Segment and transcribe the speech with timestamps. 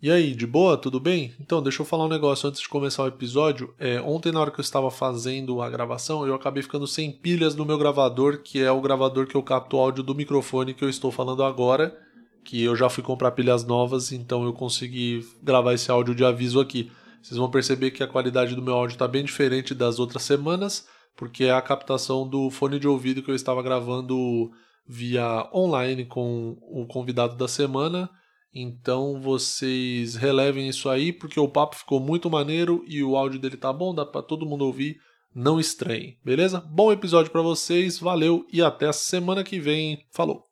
[0.00, 0.76] E aí, de boa?
[0.76, 1.34] Tudo bem?
[1.40, 3.74] Então, deixa eu falar um negócio antes de começar o episódio.
[3.80, 7.56] É, ontem, na hora que eu estava fazendo a gravação, eu acabei ficando sem pilhas
[7.56, 10.84] no meu gravador, que é o gravador que eu capto o áudio do microfone que
[10.84, 11.98] eu estou falando agora.
[12.44, 16.60] Que eu já fui comprar pilhas novas, então eu consegui gravar esse áudio de aviso
[16.60, 16.92] aqui.
[17.20, 20.86] Vocês vão perceber que a qualidade do meu áudio está bem diferente das outras semanas,
[21.16, 24.52] porque é a captação do fone de ouvido que eu estava gravando
[24.86, 28.08] via online com o convidado da semana
[28.52, 33.56] então vocês relevem isso aí, porque o papo ficou muito maneiro e o áudio dele
[33.56, 34.98] tá bom, dá para todo mundo ouvir.
[35.34, 36.60] Não estranhem, beleza?
[36.60, 40.04] Bom episódio para vocês, valeu e até a semana que vem.
[40.10, 40.48] Falou!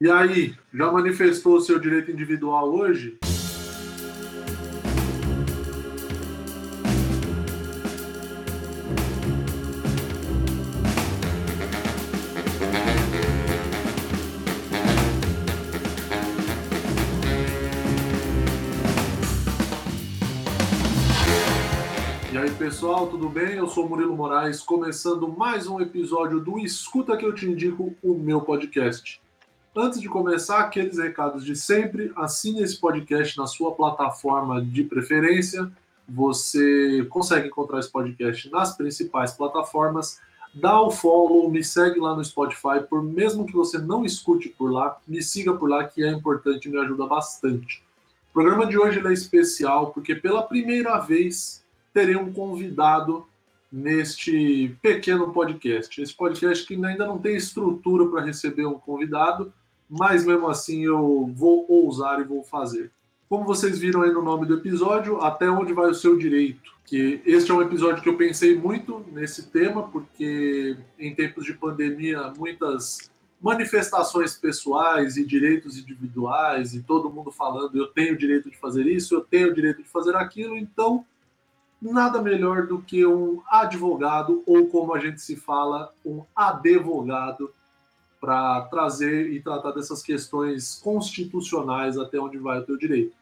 [0.00, 3.18] E aí, já manifestou o seu direito individual hoje?
[22.74, 23.54] Pessoal, tudo bem?
[23.54, 28.14] Eu sou Murilo Moraes, começando mais um episódio do Escuta que eu te indico, o
[28.14, 29.22] meu podcast.
[29.76, 35.70] Antes de começar, aqueles recados de sempre, assine esse podcast na sua plataforma de preferência.
[36.08, 40.18] Você consegue encontrar esse podcast nas principais plataformas.
[40.52, 44.72] Dá o follow, me segue lá no Spotify, por mesmo que você não escute por
[44.72, 47.84] lá, me siga por lá que é importante e me ajuda bastante.
[48.30, 51.63] O programa de hoje é especial porque pela primeira vez
[51.94, 53.24] terei um convidado
[53.72, 56.02] neste pequeno podcast.
[56.02, 59.52] Esse podcast que ainda não tem estrutura para receber um convidado,
[59.88, 62.90] mas mesmo assim eu vou ousar e vou fazer.
[63.28, 66.74] Como vocês viram aí no nome do episódio, até onde vai o seu direito?
[66.84, 71.54] Que este é um episódio que eu pensei muito nesse tema, porque em tempos de
[71.54, 78.50] pandemia, muitas manifestações pessoais e direitos individuais, e todo mundo falando eu tenho o direito
[78.50, 81.04] de fazer isso, eu tenho o direito de fazer aquilo, então
[81.92, 87.52] nada melhor do que um advogado, ou como a gente se fala, um advogado,
[88.20, 93.14] para trazer e tratar dessas questões constitucionais até onde vai o teu direito.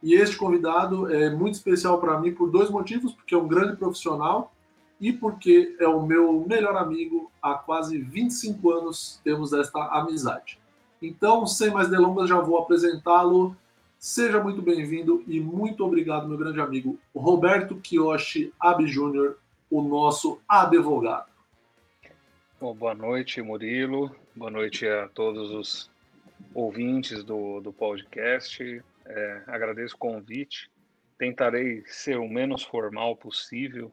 [0.00, 3.76] E este convidado é muito especial para mim por dois motivos, porque é um grande
[3.76, 4.52] profissional
[5.00, 10.58] e porque é o meu melhor amigo há quase 25 anos temos esta amizade.
[11.02, 13.56] Então, sem mais delongas, já vou apresentá-lo
[14.04, 19.38] Seja muito bem-vindo e muito obrigado, meu grande amigo Roberto Kiyoshi Abi Júnior,
[19.70, 21.32] o nosso advogado.
[22.60, 24.14] Bom, boa noite, Murilo.
[24.36, 25.90] Boa noite a todos os
[26.52, 28.84] ouvintes do, do podcast.
[29.06, 30.70] É, agradeço o convite.
[31.16, 33.90] Tentarei ser o menos formal possível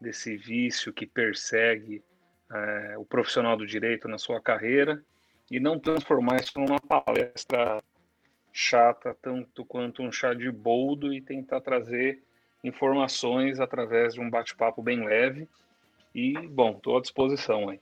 [0.00, 2.02] desse vício que persegue
[2.50, 5.04] é, o profissional do direito na sua carreira
[5.50, 7.82] e não transformar isso numa palestra
[8.52, 12.22] chata tanto quanto um chá de boldo e tentar trazer
[12.62, 15.48] informações através de um bate-papo bem leve.
[16.14, 17.80] E, bom, estou à disposição aí.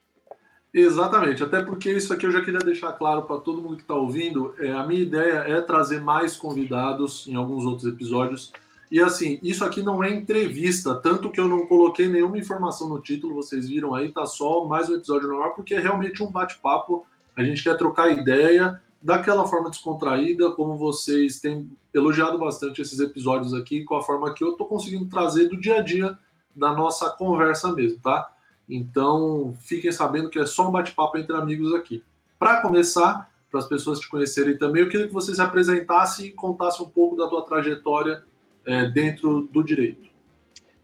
[0.73, 3.95] Exatamente, até porque isso aqui eu já queria deixar claro para todo mundo que está
[3.95, 4.55] ouvindo.
[4.59, 8.53] É, a minha ideia é trazer mais convidados em alguns outros episódios.
[8.91, 13.01] E assim, isso aqui não é entrevista, tanto que eu não coloquei nenhuma informação no
[13.01, 17.07] título, vocês viram aí, tá só mais um episódio normal, porque é realmente um bate-papo.
[17.37, 23.54] A gente quer trocar ideia daquela forma descontraída, como vocês têm elogiado bastante esses episódios
[23.54, 26.19] aqui, com a forma que eu estou conseguindo trazer do dia a dia
[26.54, 28.28] da nossa conversa mesmo, tá?
[28.69, 32.03] Então, fiquem sabendo que é só um bate-papo entre amigos aqui.
[32.38, 36.32] Para começar, para as pessoas te conhecerem também, eu queria que você se apresentasse e
[36.32, 38.25] contasse um pouco da tua trajetória
[38.66, 40.09] é, dentro do direito.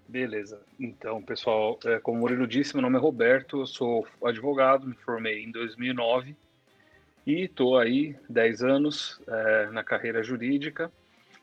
[0.08, 0.62] Beleza.
[0.78, 4.94] Então, pessoal, é, como o Murilo disse, meu nome é Roberto, eu sou advogado, me
[4.94, 6.36] formei em 2009
[7.26, 10.92] e estou aí 10 anos é, na carreira jurídica.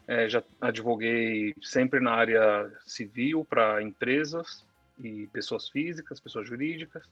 [0.08, 4.66] É, já advoguei sempre na área civil para empresas
[5.04, 7.04] e pessoas físicas, pessoas jurídicas.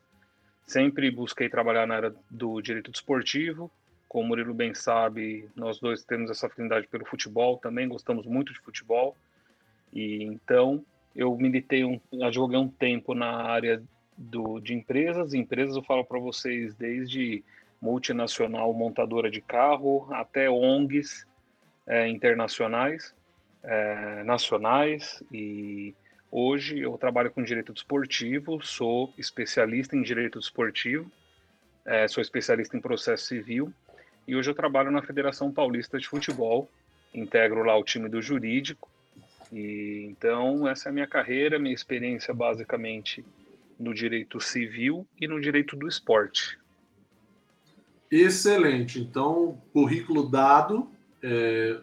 [0.66, 3.72] Sempre busquei trabalhar na área do direito desportivo.
[4.08, 8.54] Como o Murilo bem sabe, nós dois temos essa afinidade pelo futebol também, gostamos muito
[8.54, 9.16] de futebol.
[9.94, 10.84] E então
[11.16, 13.82] eu militei, um, advoguei um tempo na área
[14.18, 15.34] do, de empresas.
[15.34, 17.44] Empresas eu falo para vocês desde
[17.82, 21.26] multinacional montadora de carro, até ONGs
[21.88, 23.14] é, internacionais,
[23.64, 25.96] é, nacionais, e
[26.32, 31.12] hoje eu trabalho com direito desportivo, sou especialista em direito desportivo,
[31.86, 33.74] é, sou especialista em processo civil,
[34.28, 36.70] e hoje eu trabalho na Federação Paulista de Futebol,
[37.14, 38.90] integro lá o time do jurídico,
[39.52, 43.26] e então essa é a minha carreira, minha experiência basicamente
[43.80, 46.60] no direito civil e no direito do esporte.
[48.12, 49.00] Excelente.
[49.00, 50.90] Então, currículo dado.
[51.22, 51.80] É,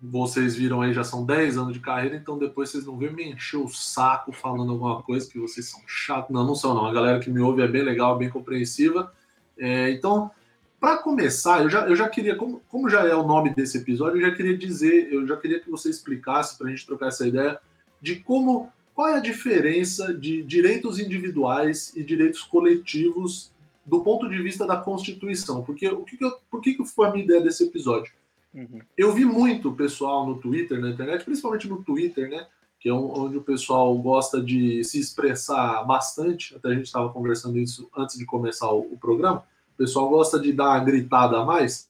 [0.00, 3.24] vocês viram aí, já são 10 anos de carreira, então depois vocês não vêm me
[3.32, 6.30] encher o saco falando alguma coisa que vocês são chatos.
[6.30, 6.86] Não, não são não.
[6.86, 9.12] A galera que me ouve é bem legal, bem compreensiva.
[9.56, 10.30] É, então,
[10.78, 14.20] para começar, eu já, eu já queria, como, como já é o nome desse episódio,
[14.20, 17.26] eu já queria dizer, eu já queria que você explicasse para a gente trocar essa
[17.26, 17.58] ideia
[18.02, 23.53] de como, qual é a diferença de direitos individuais e direitos coletivos
[23.84, 25.62] do ponto de vista da Constituição.
[25.62, 28.12] Porque o que, que eu, por que, que foi a minha ideia desse episódio?
[28.54, 28.80] Uhum.
[28.96, 32.46] Eu vi muito pessoal no Twitter, na internet, principalmente no Twitter, né?
[32.78, 36.54] Que é onde o pessoal gosta de se expressar bastante.
[36.54, 39.44] Até a gente estava conversando isso antes de começar o, o programa
[39.74, 41.88] o pessoal gosta de dar uma gritada a mais,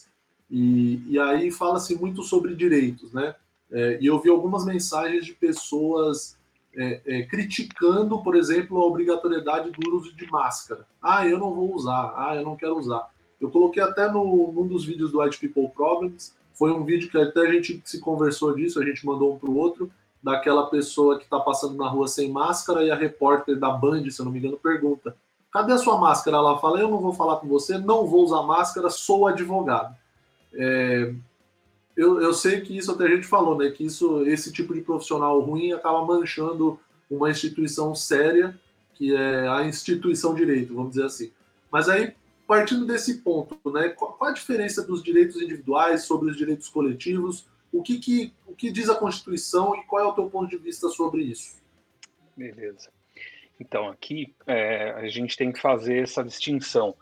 [0.51, 3.35] e, e aí fala-se muito sobre direitos, né?
[3.71, 6.37] É, e eu vi algumas mensagens de pessoas
[6.77, 10.87] é, é, criticando, por exemplo, a obrigatoriedade do uso de máscara.
[11.03, 13.09] Ah, eu não vou usar, ah, eu não quero usar.
[13.41, 17.19] Eu coloquei até no, num dos vídeos do White People Problems, foi um vídeo que
[17.19, 19.91] até a gente se conversou disso, a gente mandou um para o outro,
[20.23, 24.21] daquela pessoa que está passando na rua sem máscara e a repórter da Band, se
[24.21, 25.15] eu não me engano, pergunta:
[25.53, 26.39] Cadê a sua máscara?
[26.39, 29.95] Ela fala: Eu não vou falar com você, não vou usar máscara, sou advogado.
[30.55, 31.15] É,
[31.97, 33.71] eu, eu sei que isso até a gente falou, né?
[33.71, 38.59] Que isso, esse tipo de profissional ruim acaba manchando uma instituição séria,
[38.95, 41.33] que é a instituição direito, vamos dizer assim.
[41.71, 42.15] Mas aí,
[42.47, 43.89] partindo desse ponto, né?
[43.91, 47.47] Qual, a diferença dos direitos individuais sobre os direitos coletivos?
[47.73, 50.57] O que, que, o que diz a Constituição e qual é o teu ponto de
[50.57, 51.57] vista sobre isso?
[52.37, 52.91] Beleza.
[53.59, 56.97] Então, aqui é, a gente tem que fazer essa distinção.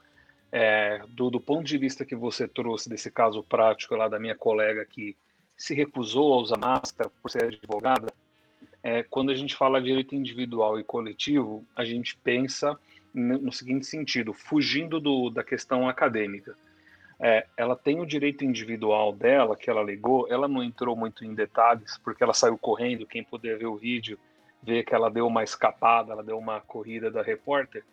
[0.55, 4.37] É, do, do, ponto de vista que você trouxe desse caso prático lá da minha
[4.37, 5.17] colega que
[5.57, 8.13] se recusou a usar máscara por ser advogada,
[8.83, 12.79] é, quando a gente fala de direito individual e coletivo, a gente pensa
[13.15, 16.57] no seguinte sentido, fugindo do, da questão acadêmica.
[17.21, 21.35] É, ela tem o direito individual dela, que ela alegou, ela não entrou muito em
[21.35, 24.19] detalhes, porque ela saiu correndo, quem puder ver o vídeo,
[24.63, 27.85] vê que ela deu uma escapada, ela deu uma corrida da repórter,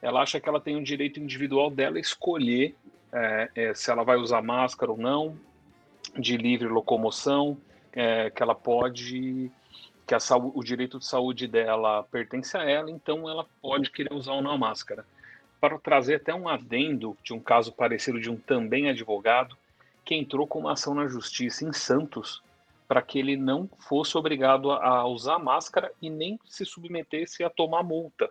[0.00, 2.74] ela acha que ela tem o direito individual dela escolher
[3.12, 5.38] é, é, se ela vai usar máscara ou não,
[6.16, 7.56] de livre locomoção,
[7.92, 9.50] é, que ela pode,
[10.06, 14.32] que a o direito de saúde dela pertence a ela, então ela pode querer usar
[14.32, 15.04] ou não a máscara.
[15.60, 19.56] Para trazer até um adendo de um caso parecido de um também advogado
[20.04, 22.42] que entrou com uma ação na justiça em Santos
[22.86, 27.82] para que ele não fosse obrigado a, usar máscara e nem se submetesse a tomar
[27.82, 28.30] multa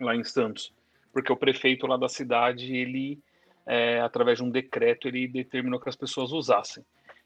[0.00, 0.72] lá em Santos,
[1.12, 3.18] porque o prefeito lá da cidade, ele,
[3.66, 6.84] é, através de um decreto, ele determinou que as pessoas usassem.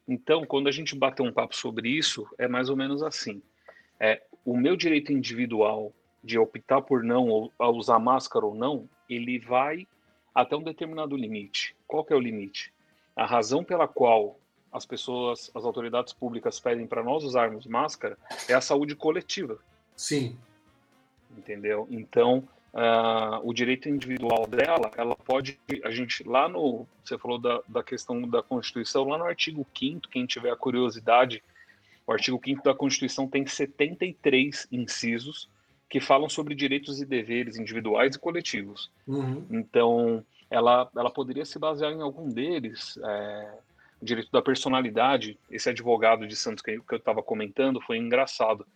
[0.09, 3.43] Então, quando a gente bater um papo sobre isso, é mais ou menos assim.
[3.99, 5.93] É, o meu direito individual
[6.23, 9.87] de optar por não usar máscara ou não, ele vai
[10.35, 11.75] até um determinado limite.
[11.87, 12.73] Qual que é o limite?
[13.15, 14.39] A razão pela qual
[14.73, 18.19] as pessoas, as autoridades públicas pedem para nós usarmos máscara
[18.49, 19.59] é a saúde coletiva.
[19.97, 20.37] Sim.
[21.37, 21.87] Entendeu?
[21.91, 22.47] Então,
[22.77, 27.83] uh, o direito individual dela, ela pode, a gente lá no, você falou da, da
[27.83, 31.43] questão da Constituição, lá no artigo 5 quem tiver a curiosidade,
[32.07, 35.49] o artigo 5 da Constituição tem 73 incisos
[35.89, 38.91] que falam sobre direitos e deveres individuais e coletivos.
[39.07, 39.45] Uhum.
[39.51, 43.59] Então, ela, ela poderia se basear em algum deles, é,
[44.01, 48.67] o direito da personalidade, esse advogado de Santos que eu estava comentando, foi engraçado.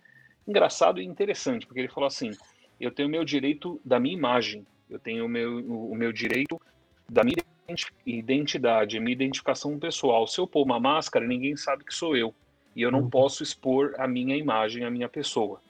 [0.46, 2.32] Engraçado e interessante, porque ele falou assim:
[2.80, 6.60] eu tenho o meu direito da minha imagem, eu tenho o meu, o meu direito
[7.08, 7.36] da minha
[8.04, 10.26] identidade, minha identificação pessoal.
[10.26, 12.34] Se eu pôr uma máscara, ninguém sabe que sou eu.
[12.74, 13.10] E eu não uhum.
[13.10, 15.60] posso expor a minha imagem, a minha pessoa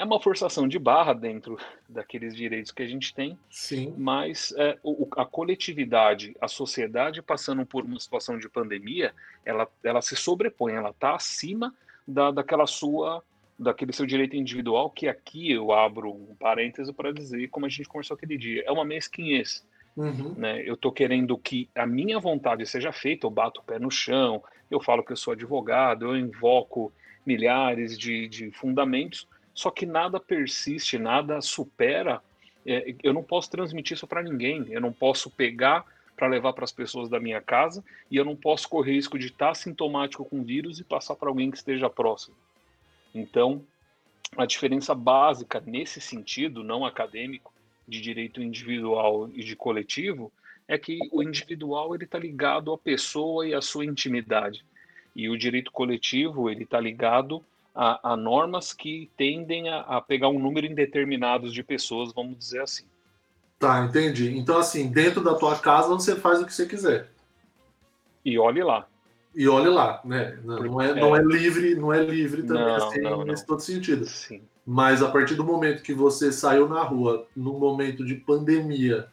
[0.00, 3.94] é uma forçação de barra dentro daqueles direitos que a gente tem, Sim.
[3.98, 9.12] mas é, o, a coletividade, a sociedade passando por uma situação de pandemia,
[9.44, 11.74] ela, ela se sobrepõe, ela está acima
[12.08, 13.22] da, daquela sua,
[13.60, 17.88] daquele seu direito individual, que aqui eu abro um parêntese para dizer, como a gente
[17.88, 19.66] conversou aquele dia, é uma mesquinhez.
[19.96, 20.34] Uhum.
[20.36, 20.62] Né?
[20.66, 24.42] Eu estou querendo que a minha vontade seja feita, eu bato o pé no chão,
[24.70, 26.90] eu falo que eu sou advogado, eu invoco
[27.26, 32.22] milhares de, de fundamentos, só que nada persiste, nada supera.
[32.64, 34.66] É, eu não posso transmitir isso para ninguém.
[34.70, 35.84] Eu não posso pegar
[36.16, 39.26] para levar para as pessoas da minha casa e eu não posso correr risco de
[39.26, 42.36] estar sintomático com vírus e passar para alguém que esteja próximo.
[43.14, 43.64] Então,
[44.36, 47.52] a diferença básica nesse sentido, não acadêmico,
[47.86, 50.32] de direito individual e de coletivo,
[50.68, 54.64] é que o individual ele está ligado à pessoa e à sua intimidade
[55.14, 60.28] e o direito coletivo ele está ligado a, a normas que tendem a, a, pegar
[60.28, 62.84] um número indeterminado de pessoas, vamos dizer assim.
[63.58, 64.36] Tá, entendi.
[64.36, 67.10] Então, assim, dentro da tua casa você faz o que você quiser.
[68.24, 68.86] E olhe lá.
[69.34, 70.38] E olhe lá, né?
[70.44, 74.04] Não é, não é livre, não é livre também não, assim, não, nesse todo sentido.
[74.04, 74.42] Sim.
[74.66, 79.08] Mas a partir do momento que você saiu na rua, num momento de pandemia,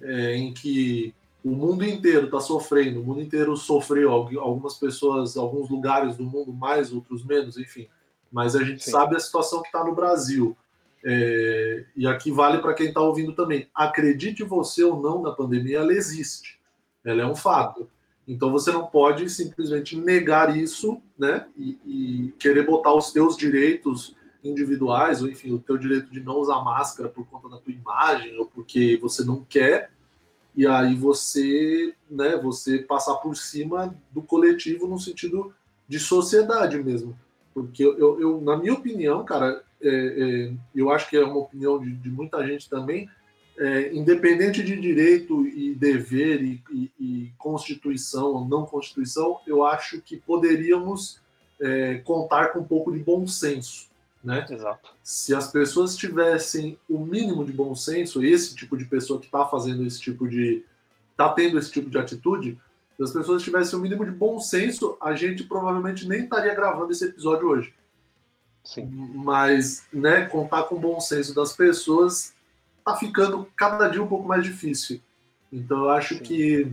[0.00, 1.14] é, em que
[1.44, 6.52] o mundo inteiro está sofrendo, o mundo inteiro sofreu, algumas pessoas, alguns lugares do mundo
[6.52, 7.88] mais, outros menos, enfim.
[8.30, 8.90] Mas a gente Sim.
[8.90, 10.56] sabe a situação que está no Brasil.
[11.04, 13.68] É, e aqui vale para quem está ouvindo também.
[13.74, 16.60] Acredite você ou não na pandemia, ela existe.
[17.04, 17.88] Ela é um fato.
[18.26, 21.46] Então você não pode simplesmente negar isso, né?
[21.56, 24.14] E, e querer botar os seus direitos
[24.44, 28.36] individuais, ou enfim, o teu direito de não usar máscara por conta da tua imagem
[28.38, 29.90] ou porque você não quer,
[30.54, 35.54] e aí você, né, você passar por cima do coletivo no sentido
[35.88, 37.18] de sociedade mesmo.
[37.54, 41.78] Porque eu, eu na minha opinião, cara, é, é, eu acho que é uma opinião
[41.78, 43.08] de, de muita gente também,
[43.62, 50.00] é, independente de direito e dever e, e, e, constituição ou não constituição, eu acho
[50.00, 51.20] que poderíamos
[51.60, 53.88] é, contar com um pouco de bom senso.
[54.22, 54.44] Né?
[54.50, 54.92] Exato.
[55.00, 59.46] Se as pessoas tivessem o mínimo de bom senso, esse tipo de pessoa que está
[59.46, 60.64] fazendo esse tipo de.
[61.12, 62.58] está tendo esse tipo de atitude,
[62.96, 66.90] se as pessoas tivessem o mínimo de bom senso, a gente provavelmente nem estaria gravando
[66.90, 67.72] esse episódio hoje.
[68.64, 68.86] Sim.
[69.14, 72.34] Mas, né, contar com o bom senso das pessoas
[72.82, 75.00] está ficando cada dia um pouco mais difícil.
[75.52, 76.22] Então, eu acho Sim.
[76.22, 76.72] que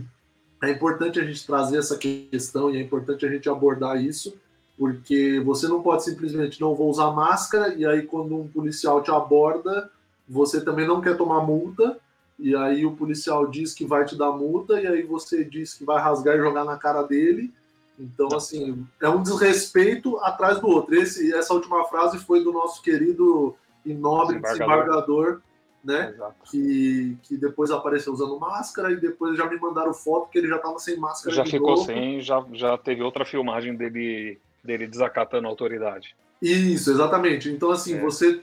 [0.62, 4.36] é importante a gente trazer essa questão e é importante a gente abordar isso
[4.80, 9.10] porque você não pode simplesmente não vou usar máscara e aí quando um policial te
[9.10, 9.90] aborda,
[10.26, 11.98] você também não quer tomar multa
[12.38, 15.84] e aí o policial diz que vai te dar multa e aí você diz que
[15.84, 17.52] vai rasgar e jogar na cara dele.
[17.98, 20.94] Então, assim, é um desrespeito atrás do outro.
[20.94, 25.42] Esse, essa última frase foi do nosso querido e nobre desembargador,
[25.82, 26.14] né?
[26.50, 30.56] Que, que depois apareceu usando máscara e depois já me mandaram foto que ele já
[30.56, 31.34] estava sem máscara.
[31.34, 31.84] Já ficou novo.
[31.84, 36.14] sem, já, já teve outra filmagem dele dele desacatando a autoridade.
[36.40, 37.50] Isso, exatamente.
[37.50, 38.00] Então, assim, é.
[38.00, 38.40] você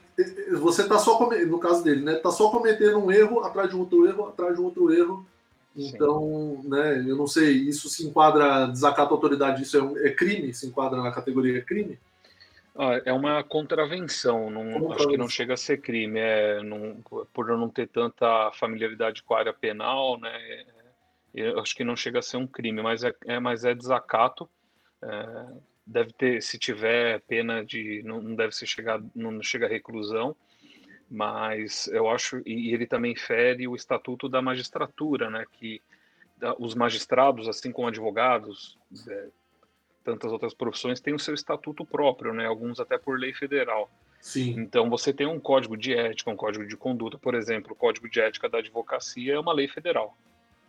[0.60, 3.79] você tá só, no caso dele, né, tá só cometendo um erro atrás de um
[3.79, 5.25] outro erro, atrás de um outro erro.
[5.75, 6.70] Então, Sim.
[6.70, 10.51] né, eu não sei, isso se enquadra, desacato a autoridade, isso é, um, é crime?
[10.51, 12.00] Se enquadra na categoria crime?
[12.79, 17.01] Ah, é uma contravenção, não, acho que não chega a ser crime, é, não,
[17.34, 20.65] por eu não ter tanta familiaridade com a área penal, né, é,
[21.34, 24.48] eu acho que não chega a ser um crime, mas é, é mas é desacato,
[25.01, 25.48] é,
[25.88, 30.36] deve ter, se tiver pena de, não, não deve ser chegar, não chega a reclusão,
[31.10, 35.81] mas eu acho, e ele também fere o estatuto da magistratura, né, que
[36.60, 38.77] os magistrados, assim como advogados,
[39.10, 39.29] é,
[40.07, 43.91] tantas outras profissões, têm o seu estatuto próprio, né, alguns até por lei federal.
[44.21, 44.55] Sim.
[44.57, 48.09] Então você tem um código de ética, um código de conduta, por exemplo, o código
[48.09, 50.17] de ética da advocacia é uma lei federal.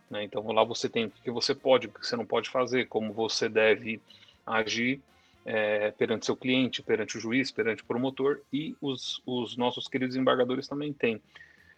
[0.09, 0.25] Né?
[0.25, 3.13] Então lá você tem o que você pode, o que você não pode fazer, como
[3.13, 4.01] você deve
[4.45, 4.99] agir
[5.45, 10.17] é, perante seu cliente, perante o juiz, perante o promotor e os, os nossos queridos
[10.17, 11.21] embargadores também têm.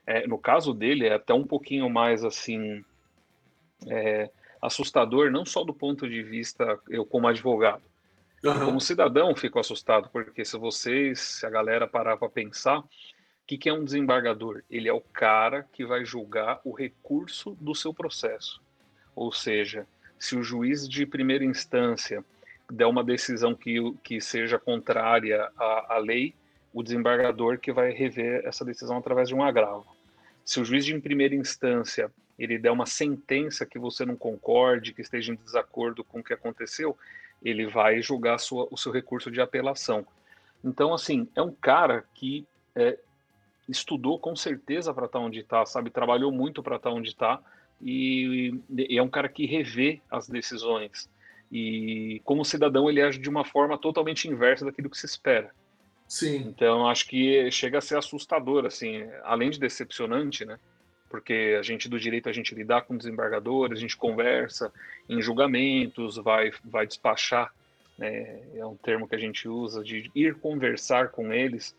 [0.07, 2.83] É, no caso dele, é até um pouquinho mais assim
[3.87, 7.83] é, assustador, não só do ponto de vista eu como advogado,
[8.43, 8.65] uhum.
[8.65, 12.85] como cidadão fico assustado, porque se vocês, se a galera parar para pensar, o
[13.47, 14.61] que, que é um desembargador?
[14.69, 18.61] Ele é o cara que vai julgar o recurso do seu processo.
[19.15, 19.85] Ou seja,
[20.17, 22.23] se o juiz de primeira instância
[22.71, 26.33] der uma decisão que, que seja contrária à, à lei,
[26.73, 29.85] o desembargador que vai rever essa decisão através de um agravo.
[30.45, 32.09] Se o juiz de primeira instância
[32.41, 36.33] ele der uma sentença que você não concorde, que esteja em desacordo com o que
[36.33, 36.97] aconteceu,
[37.43, 40.05] ele vai julgar sua, o seu recurso de apelação.
[40.63, 42.97] Então, assim, é um cara que é,
[43.69, 45.91] estudou com certeza para estar tá onde está, sabe?
[45.91, 47.39] Trabalhou muito para estar tá onde está
[47.79, 51.07] e, e, é um cara que revê as decisões.
[51.51, 55.51] E como cidadão, ele age de uma forma totalmente inversa daquilo que se espera.
[56.07, 56.37] Sim.
[56.47, 60.59] Então, acho que chega a ser assustador, assim, além de decepcionante, né?
[61.11, 64.71] Porque a gente do direito, a gente lidar com desembargadores, a gente conversa
[65.07, 67.53] em julgamentos, vai, vai despachar,
[67.97, 68.39] né?
[68.55, 71.75] é um termo que a gente usa, de ir conversar com eles,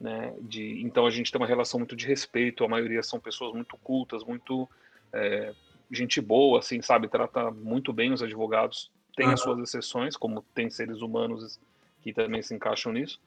[0.00, 0.34] né?
[0.42, 3.76] De, então, a gente tem uma relação muito de respeito, a maioria são pessoas muito
[3.78, 4.68] cultas, muito
[5.12, 5.54] é,
[5.90, 7.08] gente boa, assim, sabe?
[7.08, 11.58] Trata muito bem os advogados tem as suas exceções, como tem seres humanos
[12.02, 13.18] que também se encaixam nisso,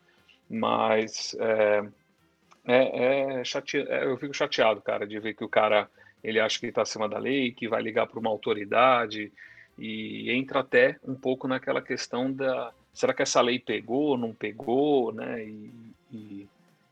[0.48, 1.84] mas é,
[2.72, 3.78] é, é, chate...
[3.78, 5.90] É, eu fico chateado, cara, de ver que o cara
[6.24, 9.32] ele acha que está acima da lei, que vai ligar para uma autoridade
[9.78, 15.14] e entra até um pouco naquela questão da será que essa lei pegou, não pegou,
[15.14, 15.44] né?
[15.44, 15.72] E,
[16.12, 16.48] e,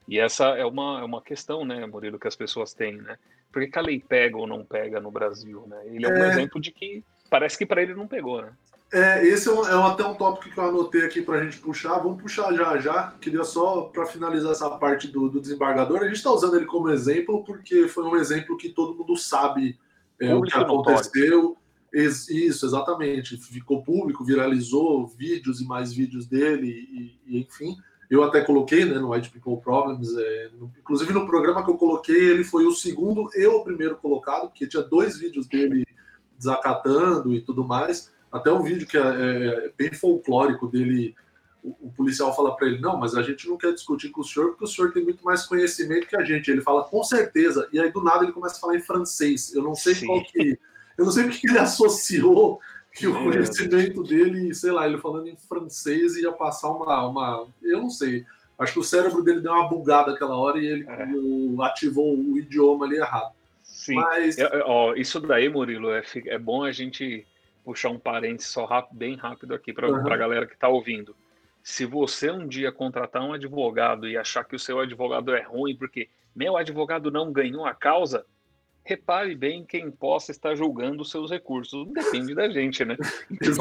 [0.08, 3.18] e essa é uma, é uma questão, né, Murilo, que as pessoas têm, né?
[3.52, 5.82] Por que, que a lei pega ou não pega no Brasil, né?
[5.86, 6.30] Ele é um é.
[6.30, 8.54] exemplo de que parece que para ele não pegou, né?
[8.92, 11.60] É, esse é, um, é até um tópico que eu anotei aqui para a gente
[11.60, 12.00] puxar.
[12.00, 13.14] Vamos puxar já já.
[13.20, 16.90] Queria só, para finalizar essa parte do, do desembargador, a gente está usando ele como
[16.90, 19.78] exemplo porque foi um exemplo que todo mundo sabe
[20.20, 21.58] é, o que aconteceu.
[21.94, 23.38] Isso, exatamente.
[23.38, 27.76] Ficou público, viralizou vídeos e mais vídeos dele, e, e enfim.
[28.10, 31.78] Eu até coloquei né, no White People Problems, é, no, inclusive no programa que eu
[31.78, 35.86] coloquei, ele foi o segundo e o primeiro colocado, porque tinha dois vídeos dele
[36.38, 38.14] desacatando e tudo mais.
[38.32, 41.16] Até um vídeo que é, é bem folclórico dele.
[41.64, 44.24] O, o policial fala para ele: Não, mas a gente não quer discutir com o
[44.24, 46.52] senhor porque o senhor tem muito mais conhecimento que a gente.
[46.52, 47.68] Ele fala: Com certeza.
[47.72, 49.54] E aí do nada ele começa a falar em francês.
[49.54, 50.08] Eu não sei Sim.
[50.08, 50.60] qual que.
[50.98, 52.60] Eu não sei o que ele associou
[52.92, 57.48] que o conhecimento dele, sei lá, ele falando em francês ia passar uma, uma.
[57.62, 58.26] Eu não sei.
[58.58, 61.64] Acho que o cérebro dele deu uma bugada aquela hora e ele é.
[61.64, 63.32] ativou o idioma ali errado.
[63.64, 63.96] Sim.
[63.96, 64.38] Mas...
[64.40, 67.26] É, ó, isso daí, Murilo, é, é bom a gente
[67.68, 70.08] puxar um parênteses só rápido, bem rápido aqui para uhum.
[70.10, 71.14] a galera que está ouvindo.
[71.62, 75.76] Se você um dia contratar um advogado e achar que o seu advogado é ruim
[75.76, 78.26] porque meu advogado não ganhou a causa,
[78.86, 81.86] repare bem quem possa estar julgando os seus recursos.
[81.86, 82.96] Não depende da gente, né?
[83.30, 83.54] Então,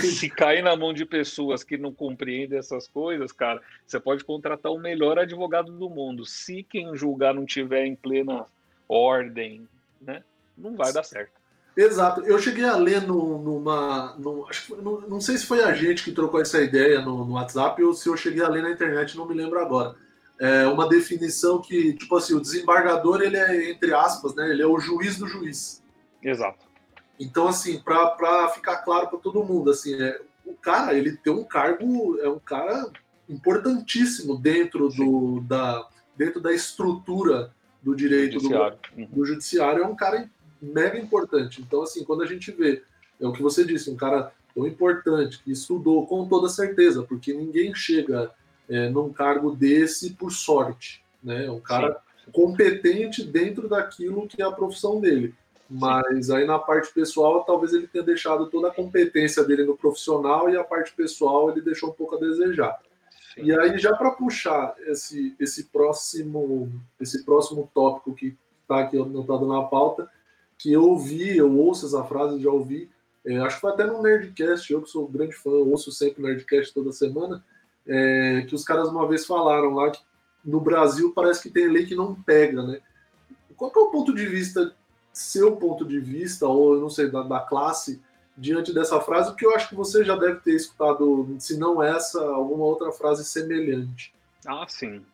[0.00, 4.72] se cair na mão de pessoas que não compreendem essas coisas, cara, você pode contratar
[4.72, 6.26] o melhor advogado do mundo.
[6.26, 8.44] Se quem julgar não tiver em plena
[8.88, 9.68] ordem,
[10.00, 10.24] né?
[10.58, 11.41] Não vai dar certo.
[11.76, 12.22] Exato.
[12.22, 14.14] Eu cheguei a ler no, numa.
[14.18, 17.34] No, acho, não, não sei se foi a gente que trocou essa ideia no, no,
[17.34, 19.94] WhatsApp ou se eu cheguei a ler na internet, não me lembro agora.
[20.38, 24.50] É uma definição que, tipo assim, o desembargador, ele é, entre aspas, né?
[24.50, 25.82] Ele é o juiz do juiz.
[26.22, 26.66] Exato.
[27.18, 31.44] Então, assim, para ficar claro para todo mundo, assim, é, o cara, ele tem um
[31.44, 32.90] cargo, é um cara
[33.28, 38.78] importantíssimo dentro do, da, dentro da estrutura do direito judiciário.
[38.96, 40.28] Do, do judiciário, é um cara
[40.62, 41.60] mega importante.
[41.60, 42.82] Então, assim, quando a gente vê,
[43.20, 47.32] é o que você disse, um cara tão importante, que estudou com toda certeza, porque
[47.32, 48.30] ninguém chega
[48.68, 51.46] é, num cargo desse por sorte, né?
[51.46, 52.32] É um cara sim, sim.
[52.32, 55.34] competente dentro daquilo que é a profissão dele.
[55.68, 56.34] Mas sim.
[56.34, 60.56] aí na parte pessoal, talvez ele tenha deixado toda a competência dele no profissional e
[60.56, 62.78] a parte pessoal ele deixou um pouco a desejar.
[63.36, 66.70] E aí já para puxar esse, esse próximo
[67.00, 70.08] esse próximo tópico que está aqui anotado na pauta,
[70.62, 72.88] que eu ouvi, eu ouço essa frase, já ouvi,
[73.24, 76.22] é, acho que foi até no Nerdcast, eu que sou um grande fã, ouço sempre
[76.22, 77.44] Nerdcast toda semana,
[77.84, 80.00] é, que os caras uma vez falaram lá que
[80.44, 82.80] no Brasil parece que tem lei que não pega, né?
[83.56, 84.72] Qual é o ponto de vista,
[85.12, 88.00] seu ponto de vista, ou eu não sei, da, da classe,
[88.36, 92.24] diante dessa frase, porque eu acho que você já deve ter escutado, se não essa,
[92.24, 94.14] alguma outra frase semelhante.
[94.46, 95.04] Ah, sim.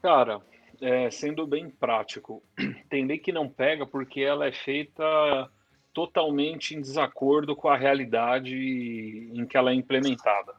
[0.00, 0.40] Cara,
[0.82, 2.42] é, sendo bem prático,
[2.90, 5.48] tem lei que não pega porque ela é feita
[5.94, 8.56] totalmente em desacordo com a realidade
[9.32, 10.54] em que ela é implementada,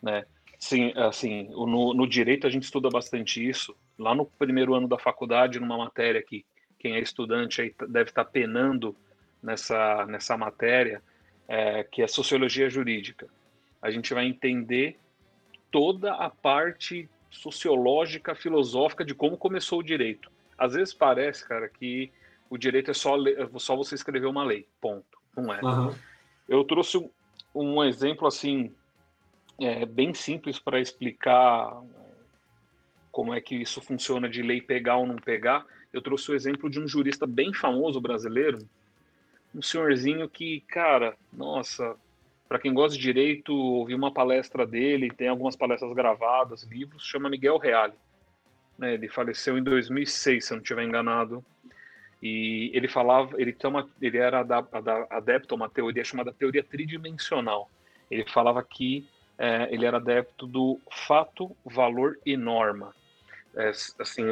[0.00, 0.24] né?
[0.58, 3.76] Sim, assim, no, no direito a gente estuda bastante isso.
[3.98, 6.46] Lá no primeiro ano da faculdade, numa matéria que
[6.78, 8.96] quem é estudante aí deve estar penando
[9.42, 11.02] nessa, nessa matéria,
[11.48, 13.28] é, que é sociologia jurídica.
[13.82, 14.96] A gente vai entender
[15.70, 20.30] toda a parte sociológica, filosófica de como começou o direito.
[20.56, 22.10] Às vezes parece, cara, que
[22.48, 23.16] o direito é só,
[23.58, 25.18] só você escrever uma lei, ponto.
[25.36, 25.60] Não é.
[25.60, 25.94] Uhum.
[26.48, 27.10] Eu trouxe um,
[27.54, 28.72] um exemplo assim
[29.60, 31.82] é, bem simples para explicar
[33.10, 35.66] como é que isso funciona de lei pegar ou não pegar.
[35.92, 38.58] Eu trouxe o exemplo de um jurista bem famoso brasileiro,
[39.54, 41.96] um senhorzinho que, cara, nossa,
[42.54, 47.28] para quem gosta de direito, ouvi uma palestra dele, tem algumas palestras gravadas, livros, chama
[47.28, 47.94] Miguel Reale.
[48.78, 51.44] Né, ele faleceu em 2006, se eu não estiver enganado.
[52.22, 54.38] E ele falava, ele, toma, ele era
[55.10, 57.68] adepto a uma teoria chamada teoria tridimensional.
[58.08, 59.04] Ele falava que
[59.36, 62.94] é, ele era adepto do fato, valor e norma.
[63.56, 64.26] É, assim,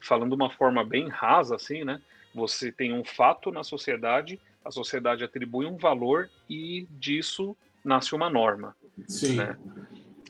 [0.00, 2.02] falando de uma forma bem rasa, assim, né?
[2.34, 8.28] Você tem um fato na sociedade a sociedade atribui um valor e disso nasce uma
[8.28, 8.76] norma.
[9.06, 9.36] Sim.
[9.36, 9.56] Né?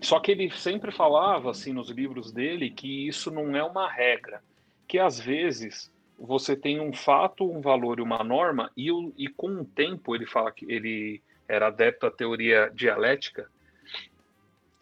[0.00, 4.42] Só que ele sempre falava, assim, nos livros dele, que isso não é uma regra,
[4.88, 9.60] que às vezes você tem um fato, um valor e uma norma, e, e com
[9.60, 13.48] o tempo ele fala que ele era adepto à teoria dialética,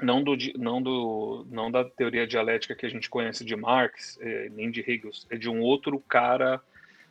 [0.01, 4.49] não, do, não, do, não da teoria dialética que a gente conhece de Marx, eh,
[4.55, 6.63] nem de Hegel, é de um outro cara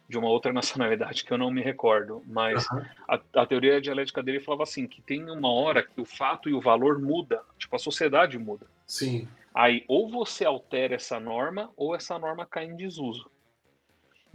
[0.07, 2.81] de uma outra nacionalidade que eu não me recordo, mas uhum.
[3.07, 6.53] a, a, teoria dialética dele falava assim que tem uma hora que o fato e
[6.53, 8.65] o valor muda, tipo a sociedade muda.
[8.85, 9.27] Sim.
[9.53, 13.29] Aí ou você altera essa norma ou essa norma cai em desuso.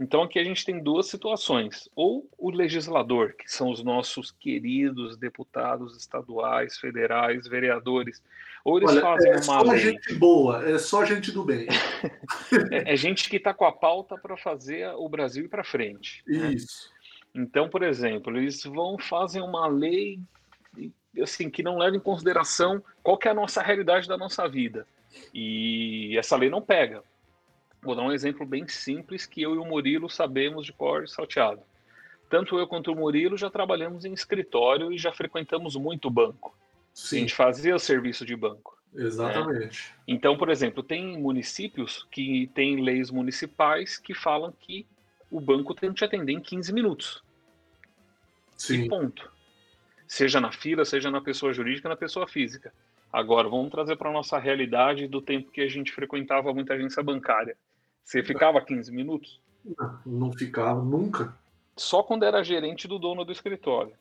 [0.03, 1.89] Então aqui a gente tem duas situações.
[1.95, 8.21] Ou o legislador, que são os nossos queridos deputados estaduais, federais, vereadores,
[8.65, 9.79] ou eles Olha, fazem é uma só lei.
[9.79, 11.67] gente boa, é só gente do bem.
[12.71, 16.23] É, é gente que está com a pauta para fazer o Brasil ir para frente.
[16.27, 16.53] né?
[16.53, 16.91] Isso.
[17.33, 20.19] Então, por exemplo, eles vão fazer uma lei
[21.21, 24.85] assim que não leva em consideração qual que é a nossa realidade da nossa vida.
[25.33, 27.03] E essa lei não pega.
[27.83, 31.61] Vou dar um exemplo bem simples que eu e o Murilo sabemos de cor salteado.
[32.29, 36.55] Tanto eu quanto o Murilo já trabalhamos em escritório e já frequentamos muito banco.
[36.57, 38.77] A Sim, gente fazia o serviço de banco.
[38.95, 39.93] exatamente.
[40.07, 44.87] Então, por exemplo, tem municípios que têm leis municipais que falam que
[45.29, 47.23] o banco tem que te atender em 15 minutos.
[48.53, 48.87] E Sim.
[48.87, 49.31] ponto.
[50.07, 52.73] Seja na fila, seja na pessoa jurídica, na pessoa física.
[53.11, 57.03] Agora, vamos trazer para a nossa realidade do tempo que a gente frequentava muita agência
[57.03, 57.57] bancária.
[58.03, 59.41] Você ficava 15 minutos?
[60.05, 61.35] Não ficava nunca.
[61.75, 63.93] Só quando era gerente do dono do escritório.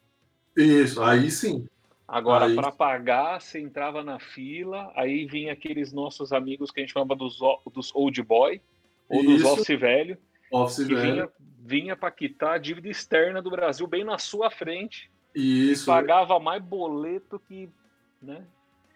[0.56, 1.66] Isso, aí sim.
[2.06, 6.92] Agora, para pagar, você entrava na fila, aí vinha aqueles nossos amigos que a gente
[6.92, 7.38] chama dos,
[7.72, 8.60] dos old boy,
[9.08, 9.48] ou dos Isso.
[9.48, 10.18] office velho,
[10.50, 11.12] Office que velho.
[11.14, 11.28] vinha,
[11.60, 16.62] vinha para quitar a dívida externa do Brasil bem na sua frente, Isso, pagava mais
[16.62, 17.70] boleto que.
[18.20, 18.44] Né?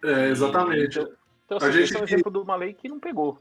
[0.05, 0.99] é, exatamente.
[0.99, 1.13] Então,
[1.47, 3.39] então A gente é um exemplo de uma lei que não pegou.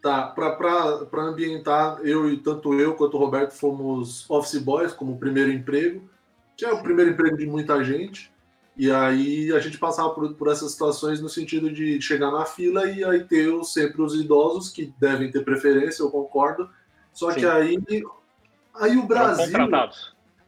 [0.00, 5.50] Tá, para ambientar, eu e tanto eu quanto o Roberto fomos office boys como primeiro
[5.50, 6.08] emprego,
[6.56, 8.32] que é o primeiro emprego de muita gente.
[8.76, 12.88] E aí a gente passava por, por essas situações no sentido de chegar na fila
[12.88, 16.70] e aí ter os- sempre os idosos que devem ter preferência, eu concordo.
[17.12, 17.46] Só que Sim.
[17.46, 17.78] aí,
[18.76, 19.58] aí o Brasil.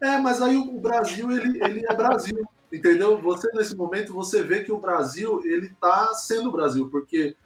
[0.01, 2.41] É, mas aí o Brasil, ele, ele é Brasil,
[2.73, 3.21] entendeu?
[3.21, 7.37] Você, nesse momento, você vê que o Brasil, ele tá sendo Brasil, porque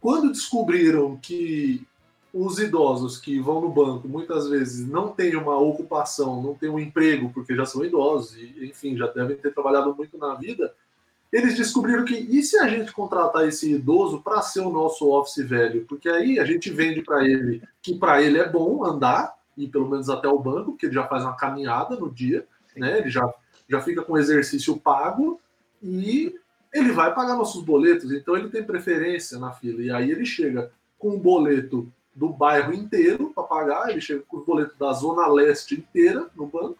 [0.00, 1.86] quando descobriram que
[2.32, 6.78] os idosos que vão no banco, muitas vezes, não têm uma ocupação, não têm um
[6.78, 10.72] emprego, porque já são idosos, e, enfim, já devem ter trabalhado muito na vida,
[11.32, 15.46] eles descobriram que, e se a gente contratar esse idoso para ser o nosso office
[15.46, 15.84] velho?
[15.86, 19.88] Porque aí a gente vende para ele que para ele é bom andar, e pelo
[19.88, 22.98] menos até o banco, porque ele já faz uma caminhada no dia, né?
[22.98, 23.28] Ele já,
[23.68, 25.40] já fica com exercício pago
[25.82, 26.34] e
[26.72, 29.82] ele vai pagar nossos boletos, então ele tem preferência na fila.
[29.82, 34.38] E aí ele chega com o boleto do bairro inteiro para pagar, ele chega com
[34.38, 36.76] o boleto da zona leste inteira no banco,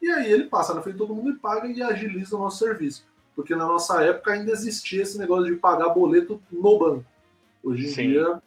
[0.00, 2.58] e aí ele passa na frente de todo mundo e paga e agiliza o nosso
[2.58, 3.04] serviço.
[3.34, 7.04] Porque na nossa época ainda existia esse negócio de pagar boleto no banco.
[7.62, 8.08] Hoje em Sim.
[8.08, 8.42] dia,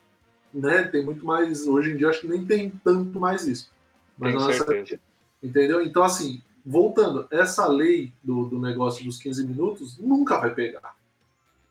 [0.53, 1.67] né, tem muito mais.
[1.67, 3.71] Hoje em dia acho que nem tem tanto mais isso.
[4.17, 4.99] Mas Tenho na nossa certeza.
[5.41, 5.81] Entendeu?
[5.81, 10.95] Então, assim, voltando, essa lei do, do negócio dos 15 minutos nunca vai pegar.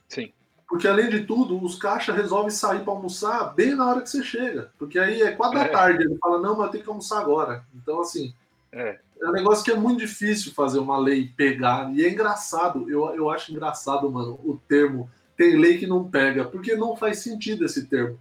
[0.09, 0.33] Sim.
[0.69, 4.23] Porque, além de tudo, os caixas resolvem sair para almoçar bem na hora que você
[4.23, 4.71] chega.
[4.79, 5.65] Porque aí é quatro É.
[5.65, 7.65] da tarde, ele fala, não, mas eu tenho que almoçar agora.
[7.75, 8.33] Então, assim,
[8.71, 8.99] É.
[9.21, 11.93] é um negócio que é muito difícil fazer uma lei pegar.
[11.93, 16.45] E é engraçado, eu, eu acho engraçado, mano, o termo tem lei que não pega,
[16.45, 18.19] porque não faz sentido esse termo.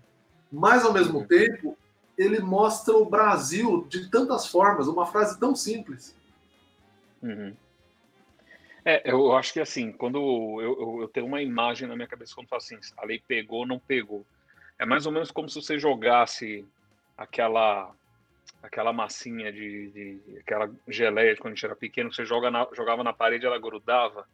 [0.52, 1.28] Mas, ao mesmo Uhum.
[1.28, 1.78] tempo,
[2.18, 6.16] ele mostra o Brasil de tantas formas, uma frase tão simples.
[7.22, 7.56] Uhum.
[8.86, 10.18] É, eu acho que assim, quando
[10.62, 13.68] eu, eu, eu tenho uma imagem na minha cabeça quando falo assim, a lei pegou,
[13.68, 14.26] não pegou.
[14.78, 16.66] É mais ou menos como se você jogasse
[17.18, 17.94] aquela
[18.64, 22.68] aquela massinha de, de aquela geleia de quando a gente era pequeno, você joga na,
[22.74, 24.28] jogava na parede, ela grudava.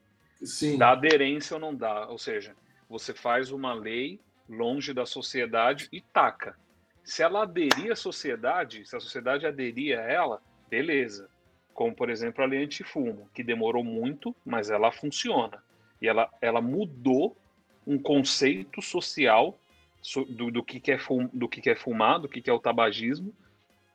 [0.44, 2.08] Sim, Dá aderência ou não dá?
[2.08, 2.56] Ou seja,
[2.90, 6.56] você faz uma lei longe da sociedade e taca.
[7.04, 11.30] Se ela aderir à sociedade, se a sociedade aderir a ela, beleza.
[11.76, 15.64] Como, por exemplo, a lei antifumo, que demorou muito, mas ela funciona.
[16.02, 17.38] E ela, ela mudou
[17.86, 19.60] um conceito social
[20.02, 22.50] so- do, do, que, que, é fum, do que, que é fumar, do que, que
[22.50, 23.32] é o tabagismo,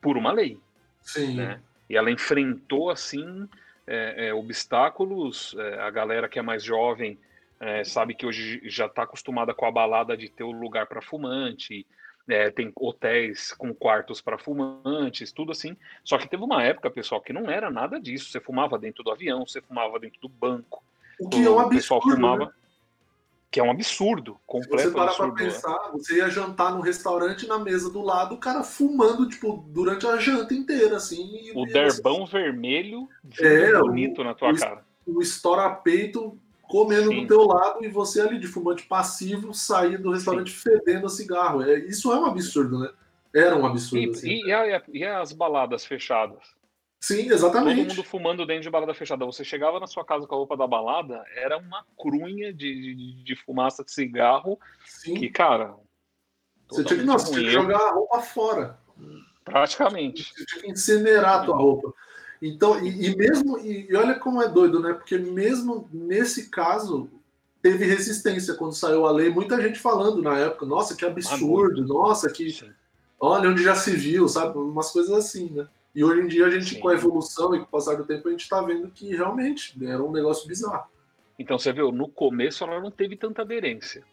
[0.01, 0.57] por uma lei
[1.01, 1.35] sim.
[1.35, 1.61] né?
[1.89, 3.47] E ela enfrentou assim
[3.85, 5.55] é, é, obstáculos.
[5.57, 7.19] é, a galera que é mais jovem
[7.59, 11.01] é, sabe que hoje já está acostumada com a balada de ter o lugar para
[11.01, 11.85] fumante.
[12.27, 15.75] É, tem hotéis com quartos para fumantes, tudo assim.
[16.03, 18.31] Só que teve uma época, pessoal, que não era nada disso.
[18.31, 20.83] Você fumava dentro do avião, você fumava dentro do banco.
[21.19, 22.51] O que é um o pessoal absurdo, fumava, né?
[23.51, 25.43] que é um absurdo, Se completo você parar pra absurdo.
[25.43, 25.49] né?
[25.51, 30.07] pensar, você ia jantar num restaurante na mesa do lado, o cara fumando, tipo, durante
[30.07, 31.51] a janta inteira, assim.
[31.53, 34.85] O derbão vermelho É, bonito na tua o- cara.
[35.05, 36.39] o estoura-peito
[36.71, 37.21] comendo Sim.
[37.21, 41.61] do teu lado e você ali de fumante passivo sair do restaurante fedendo a cigarro.
[41.61, 42.89] É, isso é um absurdo, né?
[43.35, 44.29] Era um absurdo, E, assim.
[44.29, 46.39] e, e a- e as baladas fechadas?
[47.03, 47.87] Sim, Todo exatamente.
[47.89, 49.25] mundo fumando dentro de balada fechada.
[49.25, 53.23] Você chegava na sua casa com a roupa da balada, era uma crunha de, de,
[53.23, 55.15] de fumaça de cigarro Sim.
[55.15, 55.75] que, cara.
[56.69, 58.79] Você tinha que, nossa, tinha que jogar a roupa fora.
[59.43, 60.31] Praticamente.
[60.33, 61.93] Você tinha que incinerar a tua roupa.
[62.41, 64.93] Então, e, e mesmo, e, e, olha como é doido, né?
[64.93, 67.09] Porque mesmo nesse caso,
[67.61, 72.31] teve resistência quando saiu a lei, muita gente falando na época, nossa, que absurdo, nossa,
[72.31, 72.73] que.
[73.19, 74.57] Olha onde já se viu, sabe?
[74.57, 75.67] Umas coisas assim, né?
[75.93, 76.79] E hoje em dia a gente, Sim.
[76.79, 79.77] com a evolução e com o passar do tempo, a gente está vendo que realmente
[79.85, 80.89] era um negócio bizarro.
[81.37, 84.03] Então você viu, no começo ela não teve tanta aderência.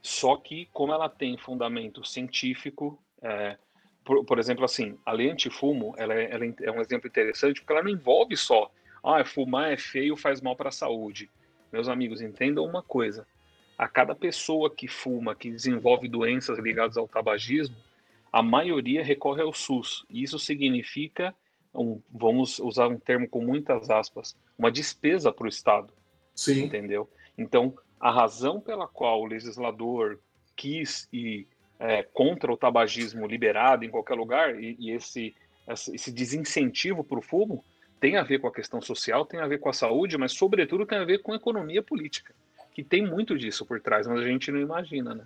[0.00, 3.56] Só que, como ela tem fundamento científico, é,
[4.04, 7.72] por, por, exemplo, assim, a lei antifumo ela é, ela é um exemplo interessante porque
[7.72, 8.70] ela não envolve só,
[9.02, 11.28] ah, fumar é feio, faz mal para a saúde.
[11.72, 13.26] Meus amigos, entendam uma coisa:
[13.76, 17.76] a cada pessoa que fuma, que desenvolve doenças ligadas ao tabagismo,
[18.32, 20.04] a maioria recorre ao SUS.
[20.08, 21.34] Isso significa,
[21.74, 25.92] um, vamos usar um termo com muitas aspas, uma despesa para o Estado.
[26.34, 26.64] Sim.
[26.64, 27.10] Entendeu?
[27.36, 30.18] Então, a razão pela qual o legislador
[30.56, 31.46] quis ir
[31.82, 35.34] é, contra o tabagismo liberado em qualquer lugar e, e esse,
[35.68, 37.64] esse desincentivo para o fumo
[38.00, 40.86] tem a ver com a questão social, tem a ver com a saúde, mas sobretudo
[40.86, 42.32] tem a ver com a economia política,
[42.72, 45.24] que tem muito disso por trás, mas a gente não imagina, né?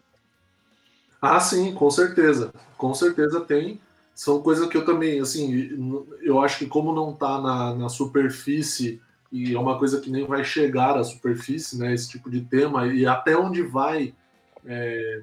[1.20, 2.52] Ah, sim, com certeza.
[2.76, 3.80] Com certeza tem.
[4.14, 9.00] São coisas que eu também, assim, eu acho que como não está na, na superfície
[9.30, 11.92] e é uma coisa que nem vai chegar à superfície, né?
[11.92, 14.14] Esse tipo de tema e até onde vai,
[14.64, 15.22] é,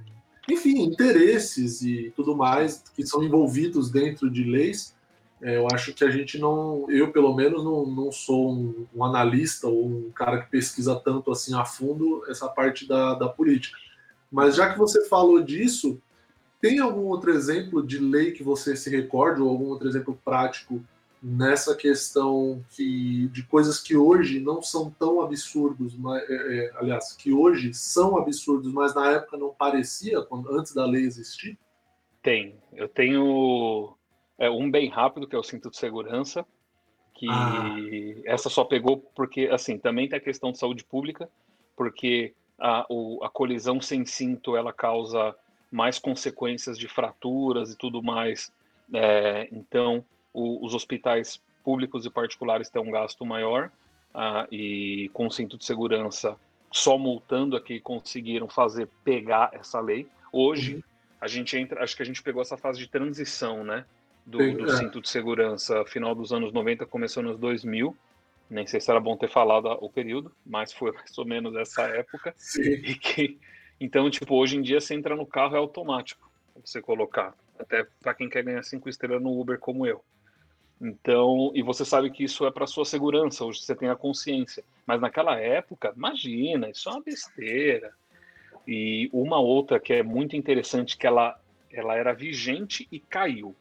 [0.49, 4.95] enfim, interesses e tudo mais que são envolvidos dentro de leis.
[5.41, 9.03] É, eu acho que a gente não, eu pelo menos não, não sou um, um,
[9.03, 13.77] analista ou um cara que pesquisa tanto assim a fundo essa parte da, da política.
[14.31, 16.01] Mas já que você falou disso,
[16.61, 20.81] tem algum outro exemplo de lei que você se recorde ou algum outro exemplo prático
[21.23, 27.13] nessa questão que, de coisas que hoje não são tão absurdos, mas, é, é, aliás,
[27.13, 31.57] que hoje são absurdos, mas na época não parecia, quando, antes da lei existir?
[32.21, 32.55] Tem.
[32.73, 33.95] Eu tenho
[34.37, 36.45] é, um bem rápido, que é o cinto de segurança,
[37.13, 37.77] que ah.
[38.25, 41.29] essa só pegou porque, assim, também tem a questão de saúde pública,
[41.75, 45.33] porque a, o, a colisão sem cinto, ela causa
[45.71, 48.51] mais consequências de fraturas e tudo mais.
[48.93, 53.71] É, então, o, os hospitais públicos e particulares têm um gasto maior
[54.13, 56.37] uh, e com cinto de segurança
[56.71, 60.07] só multando aqui conseguiram fazer pegar essa lei.
[60.31, 60.83] Hoje uhum.
[61.21, 63.85] a gente entra, acho que a gente pegou essa fase de transição, né,
[64.25, 64.77] do, Sim, do é.
[64.77, 67.95] cinto de segurança, final dos anos 90, começou nos 2000.
[68.49, 71.83] Nem sei se era bom ter falado o período, mas foi mais ou menos essa
[71.83, 72.33] época.
[72.57, 73.39] E que,
[73.79, 76.31] então, tipo, hoje em dia você entra no carro é automático
[76.63, 77.35] você colocar.
[77.59, 80.03] Até para quem quer ganhar cinco estrelas no Uber como eu.
[80.83, 84.65] Então, e você sabe que isso é para sua segurança, hoje você tem a consciência.
[84.85, 87.93] Mas naquela época, imagina, isso é uma besteira.
[88.67, 91.39] E uma outra que é muito interessante, que ela,
[91.71, 93.55] ela era vigente e caiu.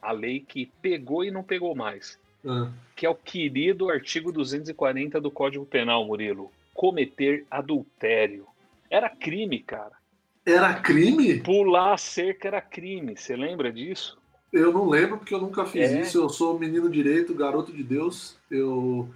[0.00, 2.16] A lei que pegou e não pegou mais.
[2.44, 2.72] Uhum.
[2.94, 6.52] Que é o querido artigo 240 do Código Penal, Murilo.
[6.72, 8.46] Cometer adultério.
[8.88, 9.98] Era crime, cara.
[10.46, 11.40] Era crime?
[11.40, 13.16] Pular a cerca era crime.
[13.16, 14.20] Você lembra disso?
[14.52, 16.00] Eu não lembro porque eu nunca fiz é.
[16.00, 16.18] isso.
[16.18, 18.36] Eu sou menino direito, garoto de Deus.
[18.50, 19.08] Eu,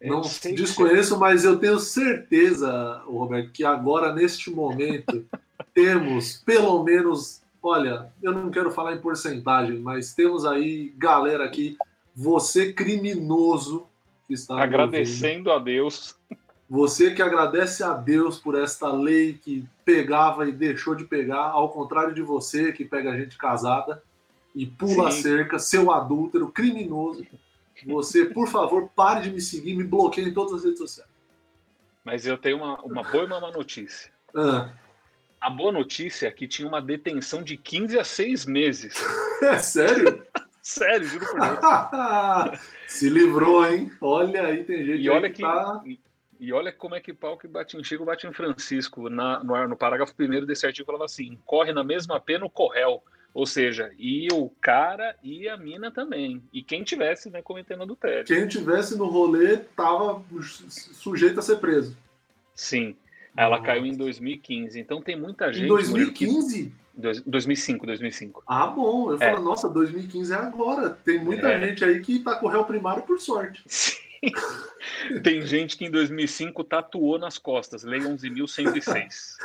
[0.00, 0.22] eu não
[0.54, 5.24] desconheço, mas eu tenho certeza, Roberto, que agora, neste momento,
[5.72, 7.40] temos pelo menos.
[7.62, 11.76] Olha, eu não quero falar em porcentagem, mas temos aí galera aqui,
[12.14, 13.86] você criminoso
[14.26, 14.60] que está.
[14.60, 16.16] Agradecendo a Deus.
[16.68, 21.68] Você que agradece a Deus por esta lei que pegava e deixou de pegar, ao
[21.68, 24.02] contrário de você que pega gente casada
[24.54, 25.18] e pula Sim.
[25.18, 27.26] a cerca, seu adúltero, criminoso.
[27.86, 31.10] Você, por favor, pare de me seguir, me bloqueie em todas as redes sociais.
[32.04, 34.12] Mas eu tenho uma, uma boa e uma má notícia.
[34.34, 34.70] Ah.
[35.40, 38.94] A boa notícia é que tinha uma detenção de 15 a 6 meses.
[39.42, 40.24] É sério?
[40.62, 42.60] sério, juro por Deus.
[42.86, 43.90] Se livrou, hein?
[44.00, 45.82] Olha aí, tem gente e olha que, que tá...
[46.38, 49.08] E olha como é que pau que bate em Chico bate em Francisco.
[49.08, 53.00] Na, no, no parágrafo primeiro desse artigo falava assim: corre na mesma pena o corréu.
[53.34, 56.42] Ou seja, e o cara e a mina também.
[56.52, 58.24] E quem tivesse né, cometendo adultério.
[58.24, 61.96] Quem tivesse no rolê estava sujeito a ser preso.
[62.54, 62.94] Sim.
[63.34, 63.62] Ela Nossa.
[63.62, 64.78] caiu em 2015.
[64.78, 65.64] Então tem muita gente.
[65.64, 66.64] Em 2015?
[66.64, 66.82] Que...
[66.94, 68.42] 2005, 2005.
[68.46, 69.10] Ah, bom.
[69.10, 69.30] Eu é.
[69.30, 70.90] falo, nossa, 2015 é agora.
[70.90, 71.60] Tem muita é.
[71.60, 73.62] gente aí que tá com réu primário por sorte.
[73.66, 74.01] Sim.
[75.22, 79.36] Tem gente que em 2005 tatuou nas costas, Lei 11.106.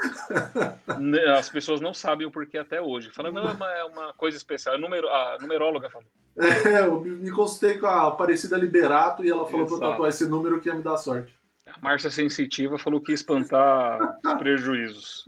[1.38, 3.10] As pessoas não sabem o porquê até hoje.
[3.12, 4.76] Fala, não, é uma, é uma coisa especial.
[4.76, 6.08] A, numero, a numeróloga falou.
[6.38, 10.28] É, eu me consultei com a Aparecida Liberato e ela falou para eu tatuar esse
[10.28, 11.36] número que ia me dar sorte.
[11.66, 15.26] A Márcia Sensitiva falou que ia espantar os prejuízos.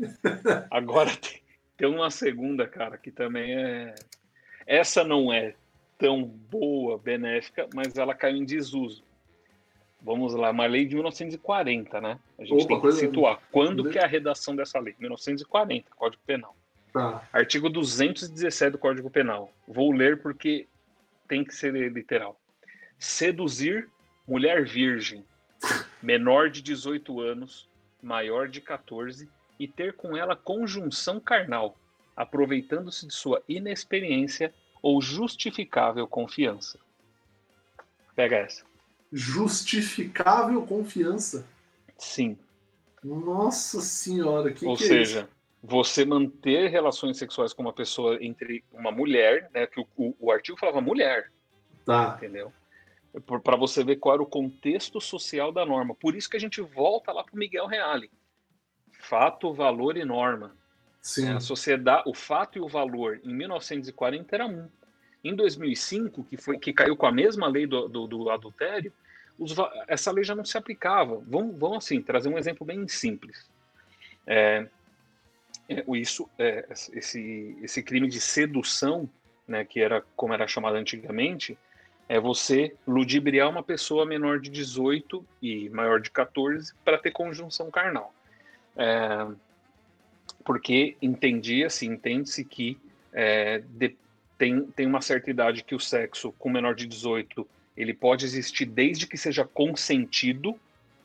[0.69, 1.41] Agora tem,
[1.75, 3.95] tem uma segunda, cara, que também é.
[4.67, 5.55] Essa não é
[5.97, 9.03] tão boa, benéfica, mas ela caiu em desuso.
[10.01, 12.19] Vamos lá, uma lei de 1940, né?
[12.37, 12.99] A gente Opa, tem que coisa...
[12.99, 13.41] situar.
[13.51, 14.95] Quando que é a redação dessa lei?
[14.97, 16.55] 1940, Código Penal.
[16.93, 17.27] Tá.
[17.31, 19.51] Artigo 217 do Código Penal.
[19.67, 20.67] Vou ler porque
[21.27, 22.39] tem que ser literal.
[22.97, 23.89] Seduzir
[24.27, 25.25] mulher virgem,
[26.01, 27.69] menor de 18 anos,
[28.01, 31.77] maior de 14, e ter com ela conjunção carnal,
[32.15, 36.79] aproveitando-se de sua inexperiência ou justificável confiança.
[38.15, 38.68] Pega essa.
[39.11, 41.47] Justificável confiança?
[41.97, 42.37] Sim.
[43.03, 48.63] Nossa senhora, que Ou que seja, é você manter relações sexuais com uma pessoa entre
[48.71, 49.67] uma mulher, né?
[49.67, 51.31] Que o, o, o artigo falava mulher.
[51.85, 52.15] Tá.
[52.17, 52.53] Entendeu?
[53.43, 55.95] Para você ver qual era o contexto social da norma.
[55.95, 58.09] Por isso que a gente volta lá para o Miguel Reale.
[58.91, 60.55] Fato, valor e norma.
[61.01, 61.29] Sim.
[61.29, 64.69] A sociedade, o fato e o valor em 1940 era um.
[65.23, 68.91] Em 2005, que foi que caiu com a mesma lei do, do, do adultério,
[69.37, 69.55] os,
[69.87, 71.21] essa lei já não se aplicava.
[71.27, 73.49] Vamos, vamos assim trazer um exemplo bem simples.
[74.25, 74.67] É,
[75.67, 79.09] é, isso, é, esse, esse crime de sedução,
[79.47, 81.57] né, que era como era chamado antigamente,
[82.07, 87.69] é você ludibriar uma pessoa menor de 18 e maior de 14 para ter conjunção
[87.69, 88.13] carnal.
[88.75, 89.27] É,
[90.43, 92.79] porque entendia-se, entende-se que
[93.13, 93.95] é, de,
[94.39, 98.65] tem, tem uma certa idade que o sexo com menor de 18 ele pode existir
[98.65, 100.57] desde que seja consentido,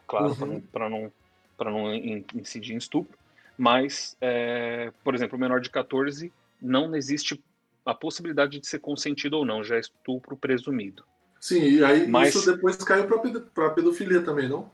[0.06, 0.60] claro, uhum.
[0.72, 1.12] para não,
[1.56, 1.94] para não, não
[2.34, 3.18] incidir em estupro,
[3.58, 7.42] mas, é, por exemplo, o menor de 14 não existe
[7.84, 11.04] a possibilidade de ser consentido ou não, já é estupro presumido.
[11.40, 14.70] Sim, e aí mas, isso depois caiu para pedofilia também, não?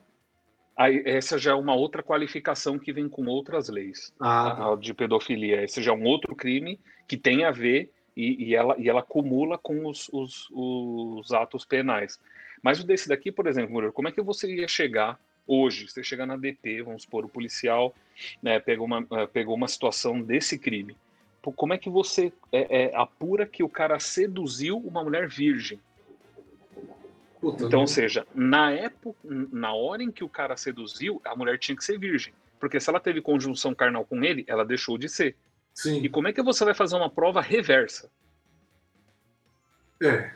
[0.77, 4.77] Aí, essa já é uma outra qualificação que vem com outras leis ah, tá.
[4.77, 5.63] de pedofilia.
[5.63, 9.01] Esse já é um outro crime que tem a ver e, e ela, e ela
[9.01, 12.21] acumula com os, os, os, atos penais.
[12.63, 15.89] Mas o desse daqui, por exemplo, Murilo, como é que você ia chegar hoje?
[15.89, 17.95] Você chega na DP, vamos supor, o policial
[18.43, 20.97] né, pegou, uma, eh, pegou uma situação desse crime.
[21.43, 25.81] Como é que você é, é, apura que o cara seduziu uma mulher virgem?
[27.41, 31.59] Puta então, ou seja, na época, na hora em que o cara seduziu, a mulher
[31.59, 32.35] tinha que ser virgem.
[32.59, 35.35] Porque se ela teve conjunção carnal com ele, ela deixou de ser.
[35.75, 36.03] Sim.
[36.03, 38.11] E como é que você vai fazer uma prova reversa?
[40.03, 40.33] É.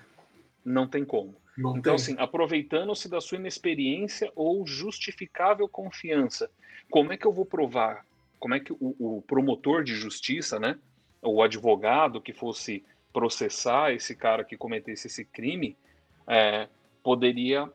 [0.65, 1.35] Não tem como.
[1.57, 1.95] Não então, tem.
[1.95, 6.51] assim, aproveitando-se da sua inexperiência ou justificável confiança,
[6.91, 8.05] como é que eu vou provar?
[8.39, 10.79] Como é que o, o promotor de justiça, né,
[11.23, 15.77] o advogado que fosse processar esse cara que cometesse esse crime,
[16.27, 16.69] é,
[17.03, 17.71] poderia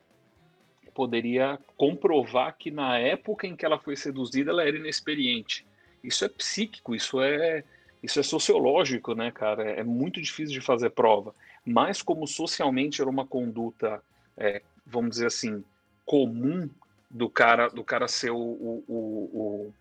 [0.92, 5.64] poderia comprovar que na época em que ela foi seduzida ela era inexperiente.
[6.02, 7.64] Isso é psíquico, isso é
[8.02, 9.62] isso é sociológico, né, cara?
[9.62, 11.34] É muito difícil de fazer prova.
[11.64, 14.02] Mas como socialmente era uma conduta,
[14.36, 15.62] é, vamos dizer assim,
[16.06, 16.68] comum
[17.10, 19.74] do cara do cara ser o, o, o,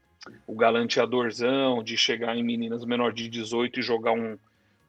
[0.45, 4.37] o galanteadorzão, de chegar em meninas menor de 18 e jogar um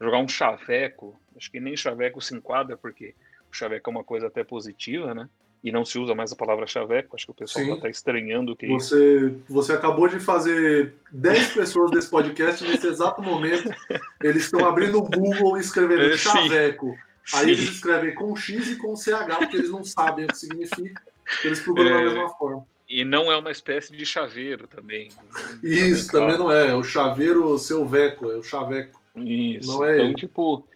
[0.00, 1.18] jogar um chaveco.
[1.36, 3.14] Acho que nem chaveco se enquadra porque
[3.50, 5.28] o chaveco é uma coisa até positiva, né?
[5.62, 8.56] E não se usa mais a palavra chaveco, acho que o pessoal está estranhando o
[8.56, 9.42] que você, isso.
[9.48, 13.70] Você acabou de fazer 10 pessoas desse podcast nesse exato momento.
[14.22, 16.96] Eles estão abrindo o Google e escrevendo é, chaveco.
[17.26, 17.36] Sim.
[17.36, 17.50] Aí sim.
[17.50, 21.02] eles escrevem com X e com CH, porque eles não sabem o que significa.
[21.44, 21.92] Eles procuram é...
[21.92, 22.66] da mesma forma.
[22.88, 25.10] E não é uma espécie de chaveiro também.
[25.62, 26.70] Isso, também, também não é.
[26.70, 29.00] É o chaveiro seu veco, é o chaveco.
[29.14, 29.68] Isso.
[29.68, 30.14] Não é então, ele.
[30.16, 30.66] tipo,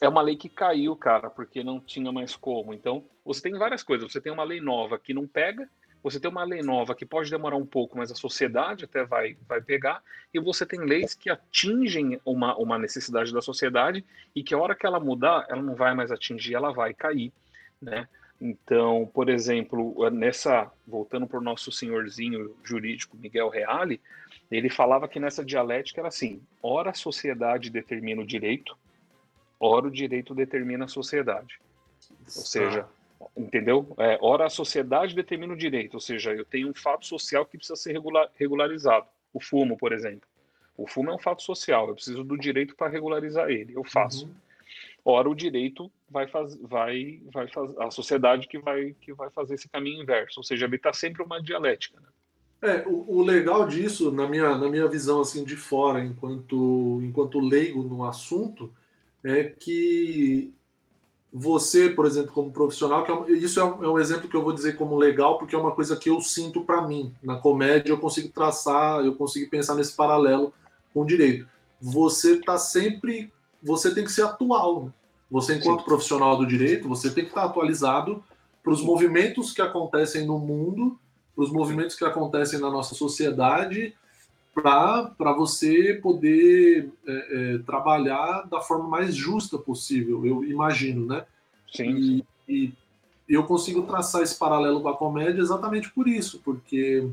[0.00, 2.74] é uma lei que caiu, cara, porque não tinha mais como.
[2.74, 4.10] Então, você tem várias coisas.
[4.10, 5.68] Você tem uma lei nova que não pega,
[6.02, 9.36] você tem uma lei nova que pode demorar um pouco, mas a sociedade até vai,
[9.46, 14.54] vai pegar, e você tem leis que atingem uma, uma necessidade da sociedade e que
[14.54, 17.32] a hora que ela mudar, ela não vai mais atingir, ela vai cair,
[17.80, 18.08] né?
[18.40, 24.00] Então, por exemplo, nessa, voltando para o nosso senhorzinho jurídico Miguel Reale,
[24.50, 28.74] ele falava que nessa dialética era assim: ora a sociedade determina o direito,
[29.60, 31.60] ora o direito determina a sociedade.
[32.10, 32.88] Ou seja,
[33.36, 33.94] entendeu?
[33.98, 37.58] É, ora a sociedade determina o direito, ou seja, eu tenho um fato social que
[37.58, 39.06] precisa ser regular, regularizado.
[39.32, 40.28] O fumo, por exemplo.
[40.76, 44.24] O fumo é um fato social, eu preciso do direito para regularizar ele, eu faço.
[44.24, 44.34] Uhum.
[45.04, 49.54] Ora o direito vai fazer, vai, vai fazer, a sociedade que vai, que vai fazer
[49.54, 52.00] esse caminho inverso, ou seja, ele está sempre uma dialética.
[52.00, 52.08] Né?
[52.62, 57.40] É, o, o, legal disso, na minha, na minha visão assim de fora, enquanto, enquanto
[57.40, 58.72] leigo no assunto,
[59.24, 60.52] é que
[61.32, 64.42] você, por exemplo, como profissional, que é, isso é um, é um, exemplo que eu
[64.42, 67.14] vou dizer como legal, porque é uma coisa que eu sinto para mim.
[67.22, 70.52] Na comédia eu consigo traçar, eu consigo pensar nesse paralelo
[70.92, 71.46] com o direito.
[71.80, 74.84] Você está sempre, você tem que ser atual.
[74.84, 74.92] Né?
[75.30, 75.84] Você, enquanto Sim.
[75.84, 78.22] profissional do direito, você tem que estar atualizado
[78.62, 80.98] para os movimentos que acontecem no mundo,
[81.34, 83.94] para os movimentos que acontecem na nossa sociedade,
[84.54, 91.24] para você poder é, é, trabalhar da forma mais justa possível, eu imagino, né?
[91.72, 92.22] Sim.
[92.48, 92.72] E,
[93.28, 97.08] e eu consigo traçar esse paralelo com a comédia exatamente por isso, porque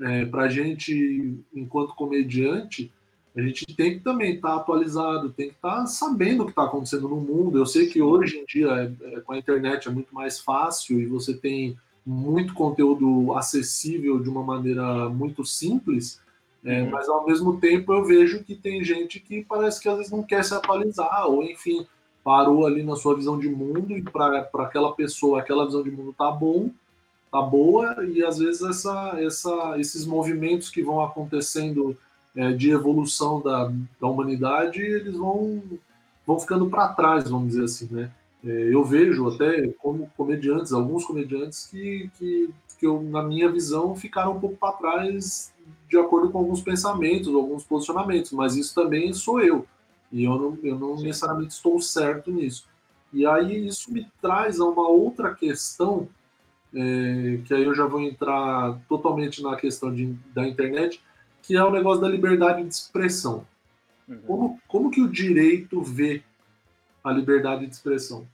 [0.00, 2.92] é, para a gente, enquanto comediante,
[3.36, 6.52] a gente tem que também estar tá atualizado, tem que estar tá sabendo o que
[6.52, 7.58] está acontecendo no mundo.
[7.58, 11.00] Eu sei que hoje em dia, é, é, com a internet, é muito mais fácil
[11.00, 16.20] e você tem muito conteúdo acessível de uma maneira muito simples,
[16.66, 16.90] é, uhum.
[16.90, 20.24] mas ao mesmo tempo eu vejo que tem gente que parece que às vezes não
[20.24, 21.86] quer se atualizar, ou enfim,
[22.24, 26.12] parou ali na sua visão de mundo e para aquela pessoa aquela visão de mundo
[26.12, 26.70] tá bom,
[27.30, 31.96] tá boa e às vezes essa, essa, esses movimentos que vão acontecendo
[32.34, 35.62] é, de evolução da, da humanidade eles vão
[36.26, 38.10] vão ficando para trás, vamos dizer assim, né?
[38.44, 43.94] É, eu vejo até como comediantes, alguns comediantes que, que, que eu, na minha visão,
[43.94, 45.52] ficaram um pouco para trás
[45.88, 49.66] de acordo com alguns pensamentos, alguns posicionamentos, mas isso também sou eu.
[50.10, 52.68] E eu não, eu não necessariamente estou certo nisso.
[53.12, 56.08] E aí isso me traz a uma outra questão,
[56.74, 61.02] é, que aí eu já vou entrar totalmente na questão de, da internet,
[61.42, 63.46] que é o negócio da liberdade de expressão.
[64.08, 64.20] Uhum.
[64.26, 66.22] Como, como que o direito vê
[67.02, 68.26] a liberdade de expressão?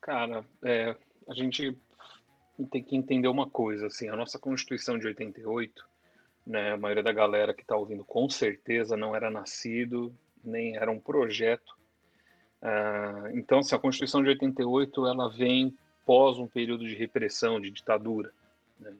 [0.00, 0.96] Cara, é,
[1.28, 1.76] a gente
[2.70, 5.84] tem que entender uma coisa, assim, a nossa Constituição de 88,
[6.46, 6.72] né?
[6.72, 11.00] A maioria da galera que está ouvindo com certeza não era nascido, nem era um
[11.00, 11.74] projeto.
[12.62, 15.76] Uh, então, assim, a Constituição de 88 ela vem
[16.06, 18.30] pós um período de repressão, de ditadura.
[18.78, 18.92] Né?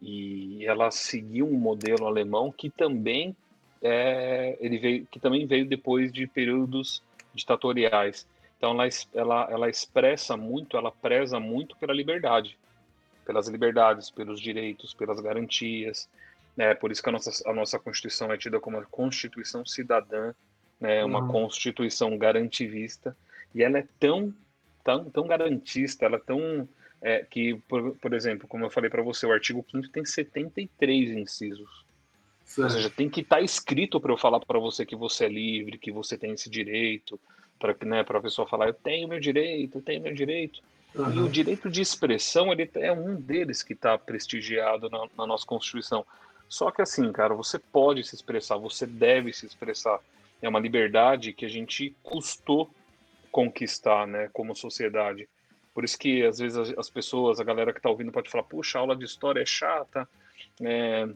[0.00, 3.36] E ela seguiu um modelo alemão que também
[3.82, 7.02] é, ele veio, que também veio depois de períodos
[7.34, 8.26] ditatoriais.
[8.56, 12.58] Então, ela, ela, ela expressa muito, ela preza muito pela liberdade,
[13.24, 16.08] pelas liberdades, pelos direitos, pelas garantias.
[16.56, 16.74] Né?
[16.74, 20.34] Por isso que a nossa, a nossa Constituição é tida como uma Constituição cidadã,
[20.80, 21.04] né?
[21.04, 21.28] uma uhum.
[21.28, 23.16] Constituição garantivista,
[23.54, 24.34] e ela é tão,
[24.84, 26.68] tão, tão garantista, ela é tão.
[27.02, 31.12] É, que, por, por exemplo, como eu falei para você, o artigo 5 tem 73
[31.12, 31.86] incisos.
[32.44, 32.64] Certo.
[32.64, 35.28] Ou seja, tem que estar tá escrito para eu falar para você que você é
[35.28, 37.18] livre, que você tem esse direito,
[37.60, 40.60] para né, a pessoa falar, eu tenho meu direito, eu tenho meu direito.
[40.94, 41.14] Uhum.
[41.14, 45.46] E o direito de expressão ele é um deles que está prestigiado na, na, nossa
[45.46, 46.04] Constituição.
[46.48, 50.00] Só que assim, cara, você pode se expressar, você deve se expressar.
[50.42, 52.70] É uma liberdade que a gente custou
[53.30, 55.28] conquistar, né, como sociedade.
[55.72, 58.44] Por isso que às vezes as, as pessoas, a galera que está ouvindo pode falar,
[58.44, 60.08] puxa, a aula de história é chata,
[60.60, 61.08] é,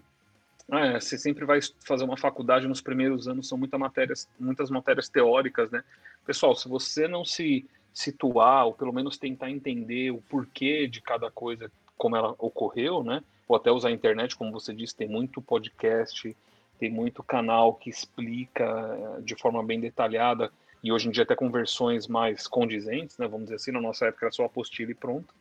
[0.70, 5.08] é, você sempre vai fazer uma faculdade nos primeiros anos, são muitas matérias, muitas matérias
[5.08, 5.82] teóricas, né?
[6.24, 11.30] Pessoal, se você não se situar, ou pelo menos tentar entender o porquê de cada
[11.30, 13.22] coisa, como ela ocorreu, né?
[13.48, 16.36] ou até usar a internet, como você disse, tem muito podcast,
[16.78, 20.50] tem muito canal que explica eh, de forma bem detalhada,
[20.82, 24.06] e hoje em dia até com versões mais condizentes, né, vamos dizer assim, na nossa
[24.06, 25.32] época era só apostila e pronto.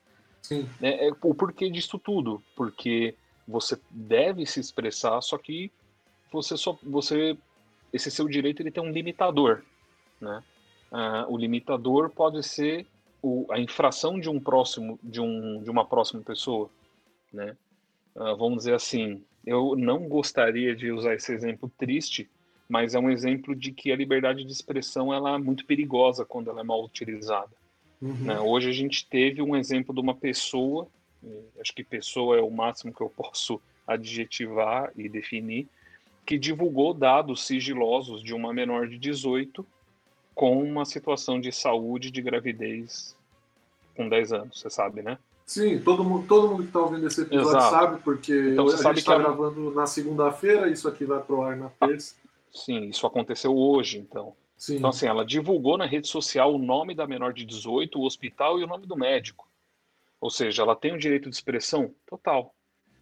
[0.41, 0.69] Sim.
[0.81, 3.15] É, é, o porquê disso tudo, porque
[3.47, 5.71] você deve se expressar, só que
[6.31, 7.37] você só, você,
[7.91, 9.63] esse seu direito ele tem um limitador,
[10.19, 10.43] né?
[10.93, 12.85] Uh, o limitador pode ser
[13.19, 16.69] o, a infração de um próximo, de, um, de uma próxima pessoa,
[17.33, 17.57] né?
[18.15, 22.29] uh, vamos dizer assim, eu não gostaria de usar esse exemplo triste,
[22.69, 26.51] mas é um exemplo de que a liberdade de expressão ela é muito perigosa quando
[26.51, 27.51] ela é mal utilizada.
[27.99, 28.13] Uhum.
[28.25, 28.39] Né?
[28.39, 30.87] Hoje a gente teve um exemplo de uma pessoa,
[31.59, 35.67] acho que pessoa é o máximo que eu posso adjetivar e definir,
[36.23, 39.65] que divulgou dados sigilosos de uma menor de 18
[40.34, 43.15] com uma situação de saúde de gravidez
[43.95, 45.17] com 10 anos, você sabe, né?
[45.45, 47.75] Sim, todo mundo, todo mundo que está ouvindo esse episódio Exato.
[47.75, 51.69] sabe, porque então, a gente está gravando na segunda-feira, isso aqui vai pro ar na
[51.69, 52.15] terça.
[52.51, 54.36] Sim, isso aconteceu hoje, então.
[54.57, 54.77] Sim.
[54.77, 58.59] Então, assim, ela divulgou na rede social o nome da menor de 18, o hospital
[58.59, 59.47] e o nome do médico.
[60.21, 62.55] Ou seja, ela tem o direito de expressão total.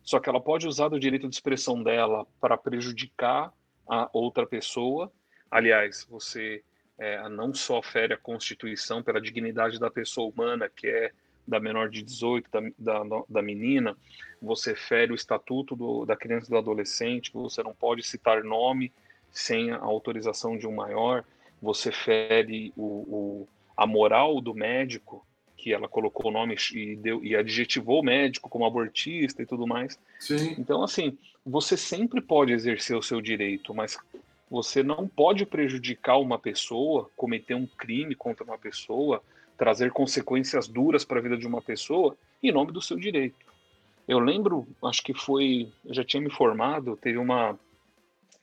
[0.04, 3.54] Só que ela pode usar o direito de expressão dela para prejudicar
[3.88, 5.12] a outra pessoa.
[5.50, 6.64] Aliás, você
[7.02, 11.12] é, não só fere a Constituição pela dignidade da pessoa humana, que é
[11.48, 12.48] da menor de 18,
[12.78, 13.98] da, da, da menina,
[14.40, 18.94] você fere o estatuto do, da criança e do adolescente, você não pode citar nome
[19.32, 21.24] sem a autorização de um maior,
[21.60, 25.26] você fere o, o, a moral do médico,
[25.58, 29.66] que ela colocou o nome e, deu, e adjetivou o médico como abortista e tudo
[29.66, 29.98] mais.
[30.20, 30.56] Sim.
[30.58, 33.98] Então, assim, você sempre pode exercer o seu direito, mas
[34.52, 39.24] você não pode prejudicar uma pessoa, cometer um crime contra uma pessoa,
[39.58, 43.46] trazer consequências duras para a vida de uma pessoa em nome do seu direito.
[44.06, 47.58] Eu lembro, acho que foi, eu já tinha me formado, teve uma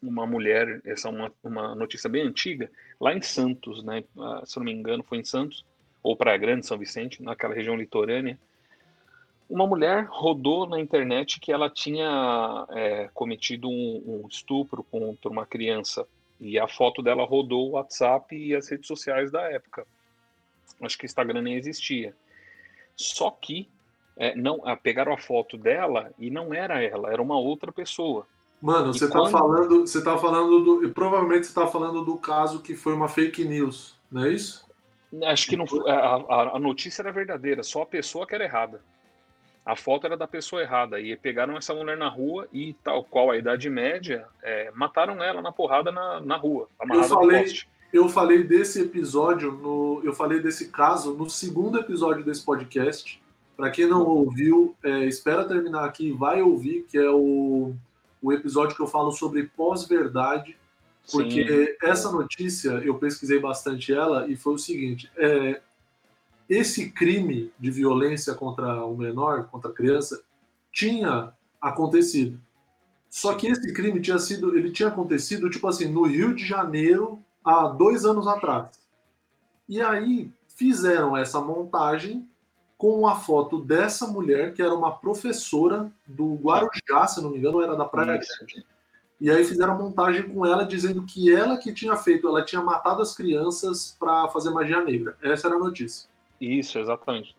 [0.01, 4.05] uma mulher, essa é uma, uma notícia bem antiga, lá em Santos, né?
[4.17, 5.65] Ah, se eu não me engano, foi em Santos,
[6.05, 8.39] ou Praia Grande, São Vicente, naquela região litorânea.
[9.49, 15.47] Uma mulher rodou na internet que ela tinha é, cometido um, um estupro contra uma
[15.47, 16.07] criança.
[16.41, 19.87] E a foto dela rodou o WhatsApp e as redes sociais da época.
[20.83, 22.15] Acho que o Instagram nem existia.
[22.95, 23.69] Só que
[24.17, 28.27] é, não pegaram a foto dela e não era ela, era uma outra pessoa.
[28.61, 29.31] Mano, você está quando...
[29.31, 33.45] falando, você tá falando do, provavelmente você está falando do caso que foi uma fake
[33.45, 34.67] news, não é isso?
[35.25, 38.83] Acho que não a, a, notícia era verdadeira, só a pessoa que era errada.
[39.69, 43.31] A foto era da pessoa errada e pegaram essa mulher na rua e tal qual
[43.31, 47.45] a idade média, é, mataram ela na porrada na, na rua, amarrada eu falei,
[47.93, 53.23] Eu falei desse episódio no, eu falei desse caso no segundo episódio desse podcast.
[53.59, 57.75] Para quem não ouviu, é, espera terminar aqui, vai ouvir que é o
[58.23, 60.57] o episódio que eu falo sobre pós-verdade,
[61.13, 61.89] porque Sim.
[61.89, 65.61] essa notícia eu pesquisei bastante ela e foi o seguinte: é,
[66.49, 70.23] esse crime de violência contra o menor, contra a criança,
[70.73, 72.41] tinha acontecido.
[73.11, 77.23] Só que esse crime tinha sido, ele tinha acontecido tipo assim no Rio de Janeiro
[77.45, 78.69] há dois anos atrás.
[79.69, 82.29] E aí fizeram essa montagem
[82.77, 87.61] com a foto dessa mulher, que era uma professora do Guarujá, se não me engano,
[87.61, 88.65] era da Praia Grande.
[89.21, 92.63] E aí fizeram a montagem com ela, dizendo que ela que tinha feito, ela tinha
[92.63, 95.17] matado as crianças para fazer magia negra.
[95.21, 96.09] Essa era a notícia.
[96.41, 97.37] Isso, exatamente.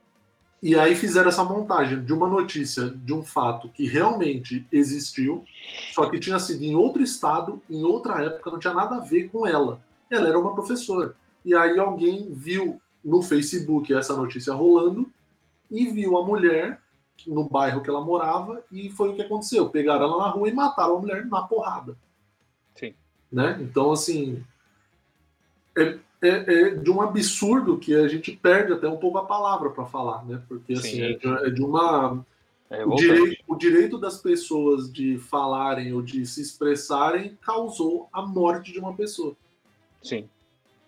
[0.61, 5.45] E aí fizeram essa montagem de uma notícia, de um fato que realmente existiu,
[5.93, 9.29] só que tinha sido em outro estado, em outra época, não tinha nada a ver
[9.29, 9.81] com ela.
[10.09, 11.15] Ela era uma professora.
[11.45, 15.09] E aí alguém viu no Facebook essa notícia rolando
[15.71, 16.81] e viu a mulher
[17.25, 19.69] no bairro que ela morava e foi o que aconteceu.
[19.69, 21.97] Pegaram ela na rua e mataram a mulher na porrada.
[22.75, 22.93] Sim.
[23.31, 23.57] Né?
[23.61, 24.43] Então, assim,
[25.77, 29.69] é, é, é de um absurdo que a gente perde até um pouco a palavra
[29.69, 30.41] para falar, né?
[30.47, 32.25] Porque, assim, é de, é de, uma...
[32.69, 38.21] É, o, direito, o direito das pessoas de falarem ou de se expressarem causou a
[38.21, 39.35] morte de uma pessoa.
[40.03, 40.29] Sim.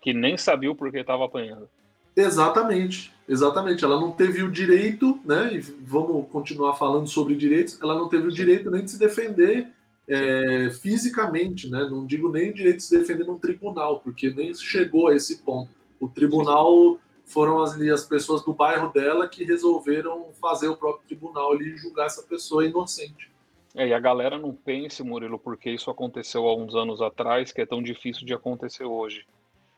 [0.00, 1.68] Que nem sabia o porquê estava apanhando.
[2.14, 3.84] Exatamente, exatamente.
[3.84, 5.54] Ela não teve o direito, né?
[5.54, 7.80] E vamos continuar falando sobre direitos.
[7.80, 9.68] Ela não teve o direito nem de se defender
[10.08, 11.86] é, fisicamente, né?
[11.90, 15.42] Não digo nem o direito de se defender num tribunal, porque nem chegou a esse
[15.42, 15.70] ponto.
[16.00, 21.52] O tribunal foram as, as pessoas do bairro dela que resolveram fazer o próprio tribunal
[21.52, 23.30] ali e julgar essa pessoa inocente.
[23.74, 27.60] É, e a galera não pense, Murilo, porque isso aconteceu há uns anos atrás, que
[27.62, 29.24] é tão difícil de acontecer hoje.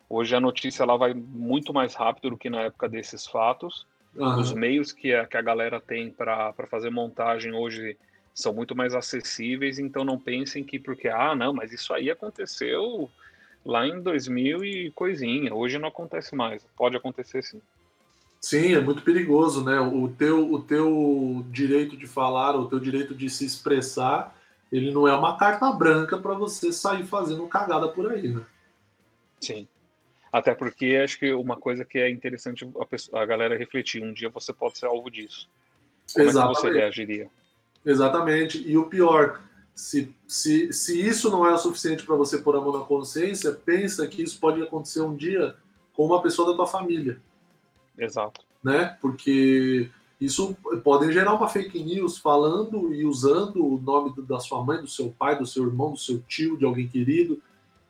[0.08, 3.86] Hoje a notícia ela vai muito mais rápido do que na época desses fatos.
[4.16, 4.38] Uhum.
[4.38, 7.96] Os meios que a, que a galera tem para fazer montagem hoje
[8.34, 13.08] são muito mais acessíveis, então não pensem que porque, ah, não, mas isso aí aconteceu
[13.64, 16.66] lá em 2000 e coisinha, hoje não acontece mais.
[16.76, 17.62] Pode acontecer sim.
[18.40, 19.80] Sim, é muito perigoso, né?
[19.80, 24.36] O teu, o teu direito de falar, o teu direito de se expressar,
[24.70, 28.44] ele não é uma carta branca para você sair fazendo cagada por aí, né?
[29.40, 29.66] Sim.
[30.30, 34.12] Até porque acho que uma coisa que é interessante a, pessoa, a galera refletir, um
[34.12, 35.48] dia você pode ser alvo disso.
[36.12, 36.58] Como Exatamente.
[36.58, 37.30] é que você reagiria?
[37.84, 38.62] Exatamente.
[38.66, 39.40] E o pior,
[39.74, 43.52] se, se, se isso não é o suficiente para você pôr a mão na consciência,
[43.52, 45.56] pensa que isso pode acontecer um dia
[45.92, 47.20] com uma pessoa da tua família.
[47.98, 48.40] Exato.
[48.62, 48.96] Né?
[49.00, 54.80] Porque isso pode gerar uma fake news falando e usando o nome da sua mãe,
[54.80, 57.40] do seu pai, do seu irmão, do seu tio, de alguém querido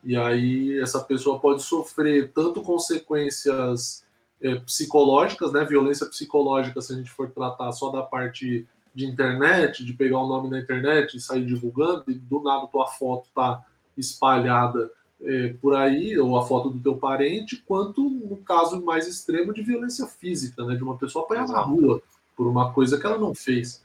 [0.05, 4.05] e aí essa pessoa pode sofrer tanto consequências
[4.39, 9.83] é, psicológicas, né, violência psicológica, se a gente for tratar só da parte de internet,
[9.83, 13.27] de pegar o um nome na internet e sair divulgando, e do nada tua foto
[13.35, 13.63] tá
[13.97, 14.89] espalhada
[15.21, 19.61] é, por aí, ou a foto do teu parente, quanto no caso mais extremo de
[19.61, 22.01] violência física, né, de uma pessoa apanhar na rua
[22.35, 23.83] por uma coisa que ela não fez.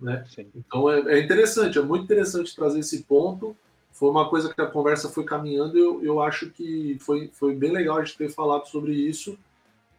[0.00, 0.24] Né?
[0.54, 3.56] Então é, é interessante, é muito interessante trazer esse ponto
[3.96, 5.78] foi uma coisa que a conversa foi caminhando.
[5.78, 9.38] Eu, eu acho que foi, foi bem legal a gente ter falado sobre isso.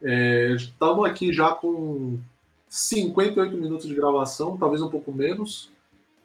[0.00, 2.16] É, estamos aqui já com
[2.68, 5.70] 58 minutos de gravação, talvez um pouco menos.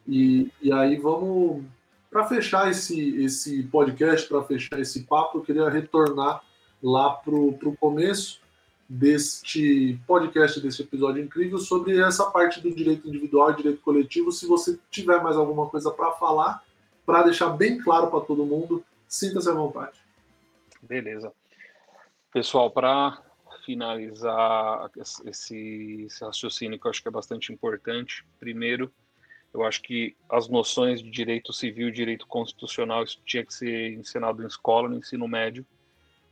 [0.07, 1.63] E, e aí vamos
[2.09, 6.43] para fechar esse, esse podcast, para fechar esse papo, eu queria retornar
[6.81, 8.41] lá para o começo
[8.87, 14.31] deste podcast, deste episódio incrível, sobre essa parte do direito individual e direito coletivo.
[14.31, 16.63] Se você tiver mais alguma coisa para falar,
[17.05, 18.83] para deixar bem claro para todo mundo,
[19.13, 19.99] Sinta-se à vontade.
[20.81, 21.31] Beleza.
[22.31, 23.21] Pessoal, para
[23.65, 28.91] finalizar esse, esse, raciocínio que eu acho que é bastante importante, primeiro,
[29.53, 33.93] eu acho que as noções de direito civil e direito constitucional isso tinha que ser
[33.93, 35.65] ensinado em escola, no ensino médio.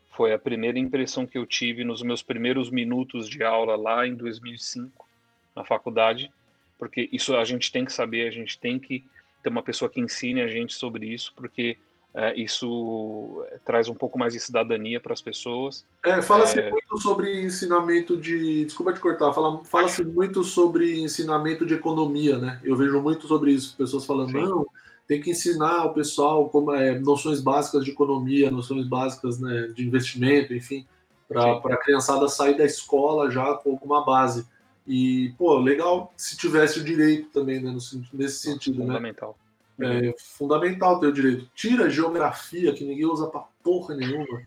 [0.09, 4.15] Foi a primeira impressão que eu tive nos meus primeiros minutos de aula lá em
[4.15, 5.07] 2005,
[5.55, 6.31] na faculdade,
[6.79, 9.05] porque isso a gente tem que saber, a gente tem que
[9.43, 11.77] ter uma pessoa que ensine a gente sobre isso, porque
[12.13, 15.85] é, isso traz um pouco mais de cidadania para as pessoas.
[16.03, 16.69] É, fala-se é...
[16.69, 18.65] muito sobre ensinamento de.
[18.65, 22.59] Desculpa te cortar, fala-se fala muito sobre ensinamento de economia, né?
[22.63, 24.41] Eu vejo muito sobre isso, pessoas falando, Sim.
[24.41, 24.67] não,
[25.07, 29.85] tem que ensinar o pessoal como é, noções básicas de economia, noções básicas né, de
[29.85, 30.85] investimento, enfim,
[31.27, 34.45] para a criançada sair da escola já com alguma base.
[34.87, 37.75] E, pô, legal se tivesse o direito também, né,
[38.13, 38.87] nesse sentido, Fundamental.
[38.87, 38.93] né?
[38.93, 39.37] Fundamental.
[39.83, 41.49] É fundamental ter o direito.
[41.55, 44.41] Tira geografia, que ninguém usa pra porra nenhuma.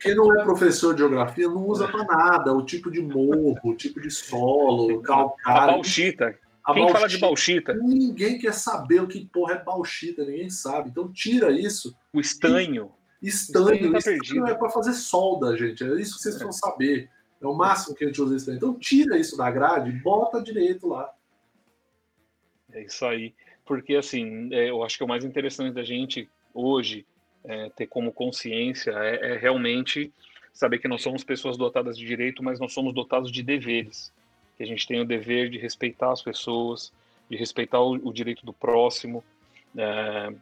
[0.00, 2.52] Quem não é professor de geografia não usa pra nada.
[2.52, 5.62] O tipo de morro, o tipo de solo, calcário.
[5.62, 6.38] A bauxita.
[6.64, 7.74] A Quem bauxita, fala de bauxita?
[7.74, 10.90] Ninguém quer saber o que porra é bauxita, ninguém sabe.
[10.90, 11.94] Então tira isso.
[12.12, 12.92] O estanho.
[13.20, 15.82] Estanho, estanho, tá estanho é para fazer solda, gente.
[15.82, 16.38] É isso que vocês é.
[16.38, 17.10] vão saber.
[17.40, 18.56] É o máximo que a gente usa estanho.
[18.56, 21.10] Então tira isso da grade, bota direito lá.
[22.72, 23.34] É isso aí
[23.68, 27.04] porque assim, é, eu acho que o mais interessante da gente hoje
[27.44, 30.10] é, ter como consciência é, é, realmente
[30.54, 34.10] saber que nós somos pessoas dotadas de direito, mas nós somos dotados de deveres.
[34.56, 36.90] Que a gente tem o dever de respeitar as pessoas,
[37.30, 39.22] de respeitar o, o direito do próximo.
[39.76, 40.32] É,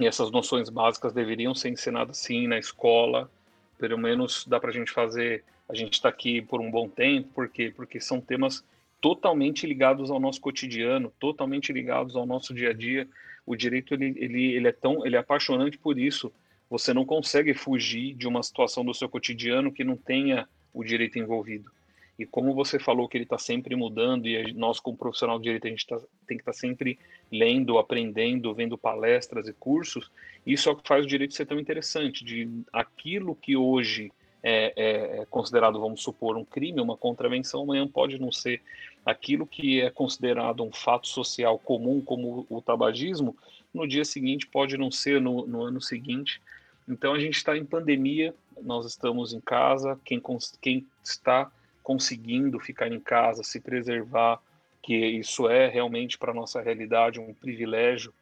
[0.00, 3.30] e essas noções básicas deveriam ser ensinadas sim na escola.
[3.78, 5.44] Pelo menos dá para a gente fazer.
[5.68, 7.70] A gente está aqui por um bom tempo, por quê?
[7.76, 8.64] Porque são temas
[9.00, 13.08] totalmente ligados ao nosso cotidiano, totalmente ligados ao nosso dia a dia.
[13.46, 16.32] O direito ele, ele, ele é tão ele é apaixonante por isso.
[16.68, 21.18] Você não consegue fugir de uma situação do seu cotidiano que não tenha o direito
[21.18, 21.70] envolvido.
[22.18, 25.68] E como você falou que ele está sempre mudando e nós como profissional de direito
[25.68, 25.96] a gente tá,
[26.26, 26.98] tem que estar tá sempre
[27.30, 30.10] lendo, aprendendo, vendo palestras e cursos,
[30.44, 32.24] isso é o que faz o direito ser tão interessante.
[32.24, 34.10] De aquilo que hoje
[34.42, 38.62] é, é, é, considerado, vamos supor, um crime, uma contravenção, amanhã pode não ser
[39.04, 43.36] aquilo que é considerado um fato social comum, como o tabagismo,
[43.72, 46.40] no dia seguinte pode não ser no, no ano seguinte.
[46.88, 50.22] Então a gente está em pandemia, nós estamos em casa, quem,
[50.60, 51.50] quem está
[51.82, 54.40] conseguindo ficar em casa, se preservar,
[54.82, 58.12] que isso é realmente para nossa realidade um privilégio,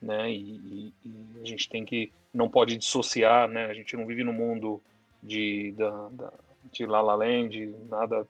[0.00, 0.30] né?
[0.30, 3.66] E, e, e, a gente tem que não pode dissociar, né?
[3.66, 4.80] A gente não vive no mundo
[5.22, 6.32] de, da, da,
[6.72, 8.26] de La La Land, nada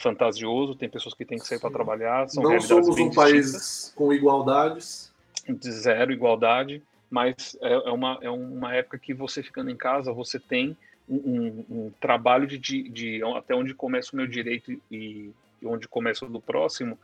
[0.00, 0.74] fantasioso.
[0.74, 2.28] Tem pessoas que têm que sair para trabalhar.
[2.28, 5.12] São Não somos um país com igualdades.
[5.46, 10.10] De zero igualdade, mas é, é, uma, é uma época que você ficando em casa,
[10.10, 10.74] você tem
[11.06, 15.66] um, um, um trabalho de, de, de, até onde começa o meu direito e, e,
[15.66, 16.98] onde começa o do próximo,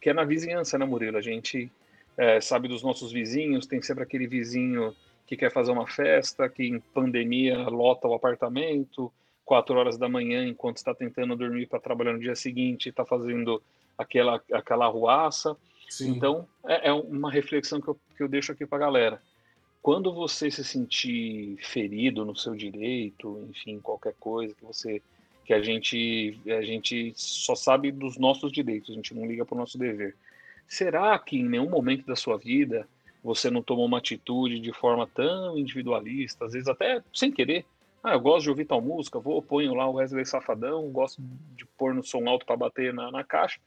[0.00, 1.18] que é na vizinhança, né, Murilo?
[1.18, 1.72] A gente
[2.16, 4.94] é, sabe dos nossos vizinhos, tem sempre aquele vizinho
[5.26, 9.12] que quer fazer uma festa, que em pandemia lota o apartamento,
[9.44, 13.62] quatro horas da manhã, enquanto está tentando dormir para trabalhar no dia seguinte, está fazendo
[13.96, 15.56] aquela, aquela arruaça.
[15.88, 16.10] Sim.
[16.10, 19.22] Então, é, é, uma reflexão que eu, que eu deixo aqui para a galera.
[19.82, 25.02] Quando você se sentir ferido no seu direito, enfim, qualquer coisa que você
[25.44, 29.56] que a gente a gente só sabe dos nossos direitos, a gente não liga para
[29.56, 30.14] o nosso dever.
[30.68, 32.88] Será que em nenhum momento da sua vida
[33.22, 37.64] você não tomou uma atitude de forma tão individualista, às vezes até sem querer.
[38.02, 41.22] Ah, eu gosto de ouvir tal música, vou, ponho lá o Wesley Safadão, gosto
[41.56, 43.60] de pôr no som alto para bater na, na caixa.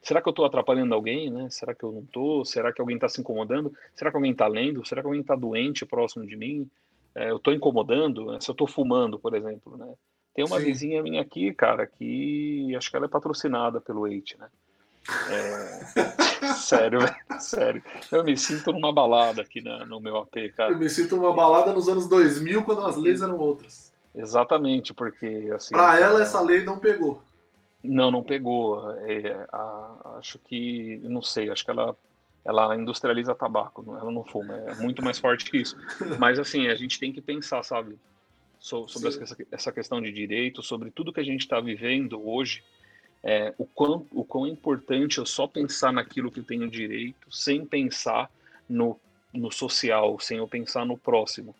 [0.00, 1.48] Será que eu estou atrapalhando alguém, né?
[1.50, 2.44] Será que eu não estou?
[2.44, 3.72] Será que alguém está se incomodando?
[3.94, 4.86] Será que alguém está lendo?
[4.86, 6.68] Será que alguém está doente próximo de mim?
[7.14, 8.32] É, eu estou incomodando?
[8.32, 8.38] Né?
[8.40, 9.92] Se eu estou fumando, por exemplo, né?
[10.34, 10.64] Tem uma Sim.
[10.64, 14.48] vizinha minha aqui, cara, que acho que ela é patrocinada pelo Eite, né?
[15.30, 16.52] É...
[16.54, 17.00] sério,
[17.40, 17.82] sério.
[18.10, 20.72] Eu me sinto numa balada aqui na, no meu AP, cara.
[20.72, 23.92] Eu me sinto numa balada nos anos 2000, quando as leis eram outras.
[24.14, 25.74] Exatamente, porque assim.
[25.74, 27.22] Pra ela, essa lei não pegou.
[27.82, 28.90] Não, não pegou.
[29.06, 31.00] É, a, acho que.
[31.02, 31.96] Não sei, acho que ela.
[32.44, 35.76] Ela industrializa tabaco, ela não fuma, é muito mais forte que isso.
[36.18, 37.96] Mas assim, a gente tem que pensar, sabe,
[38.58, 39.10] sobre
[39.52, 42.64] essa questão de direito, sobre tudo que a gente está vivendo hoje,
[43.22, 47.64] é, o, quão, o quão importante eu só pensar naquilo que eu tenho direito, sem
[47.64, 48.30] pensar
[48.68, 48.98] no,
[49.32, 51.54] no social, sem eu pensar no próximo.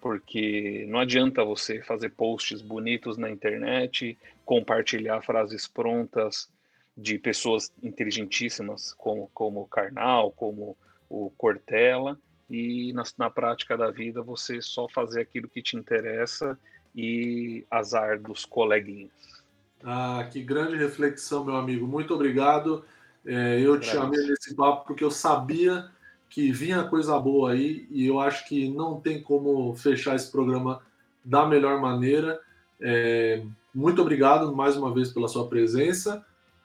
[0.00, 6.48] Porque não adianta você fazer posts bonitos na internet, compartilhar frases prontas
[6.96, 10.76] de pessoas inteligentíssimas, como, como o Karnal, como
[11.08, 16.58] o Cortella, e na, na prática da vida você só fazer aquilo que te interessa
[16.94, 19.35] e azar dos coleguinhas.
[19.84, 21.86] Ah, que grande reflexão, meu amigo.
[21.86, 22.84] Muito obrigado.
[23.24, 25.88] É, eu te chamei nesse papo porque eu sabia
[26.28, 30.80] que vinha coisa boa aí e eu acho que não tem como fechar esse programa
[31.24, 32.40] da melhor maneira.
[32.80, 33.42] É,
[33.74, 36.24] muito obrigado mais uma vez pela sua presença.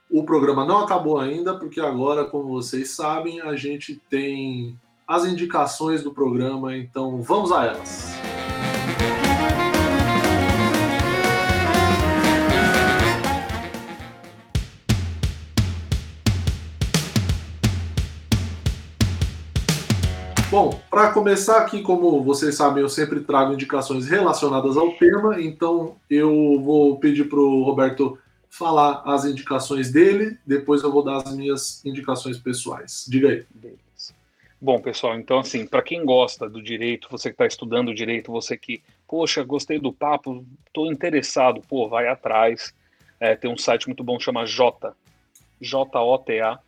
[0.09, 6.03] O programa não acabou ainda, porque agora, como vocês sabem, a gente tem as indicações
[6.03, 8.10] do programa, então vamos a elas.
[20.51, 25.95] Bom, para começar aqui, como vocês sabem, eu sempre trago indicações relacionadas ao tema, então
[26.09, 31.33] eu vou pedir para o Roberto falar as indicações dele, depois eu vou dar as
[31.33, 33.05] minhas indicações pessoais.
[33.07, 33.45] Diga aí.
[34.59, 38.57] Bom, pessoal, então assim, para quem gosta do direito, você que está estudando direito, você
[38.57, 42.73] que, poxa, gostei do papo, estou interessado, pô, vai atrás.
[43.21, 44.93] É, tem um site muito bom chama J,
[45.61, 46.59] J-O-T-A,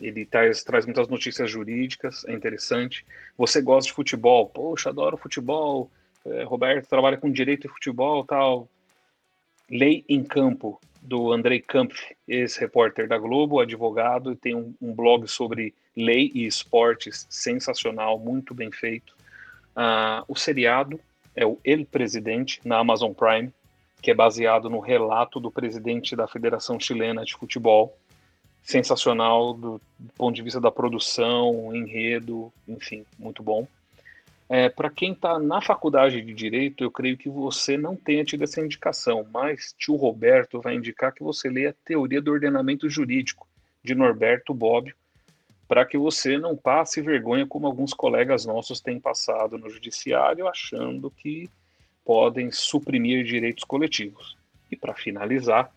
[0.00, 3.04] ele traz, traz muitas notícias jurídicas, é interessante.
[3.36, 5.90] Você gosta de futebol, poxa, adoro futebol.
[6.24, 8.68] É, Roberto trabalha com direito e futebol, tal.
[9.70, 15.26] Lei em Campo, do Andrei Kampf, ex-repórter da Globo, advogado, e tem um, um, blog
[15.26, 19.14] sobre lei e esportes sensacional, muito bem feito.
[19.76, 21.00] Uh, o seriado
[21.34, 23.52] é o El Presidente, na Amazon Prime,
[24.00, 27.96] que é baseado no relato do presidente da Federação Chilena de Futebol
[28.68, 33.66] sensacional do, do, ponto de vista da produção, enredo, enfim, muito bom.
[34.46, 38.44] É, Para quem está na faculdade de Direito, eu creio que você não tenha tido
[38.44, 43.48] essa indicação, mas tio Roberto vai indicar que você leia Teoria do Ordenamento Jurídico,
[43.82, 44.94] de Norberto Bobbio,
[45.66, 51.10] para que você não passe vergonha como alguns colegas nossos têm passado no judiciário, achando
[51.10, 51.48] que
[52.04, 54.36] podem suprimir direitos coletivos.
[54.70, 55.72] E para finalizar,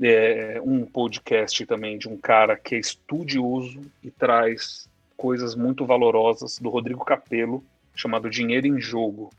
[0.00, 6.58] é, um podcast também de um cara que é estudioso e traz coisas muito valorosas
[6.58, 7.64] do Rodrigo Capello,
[7.94, 9.30] chamado Dinheiro em Jogo.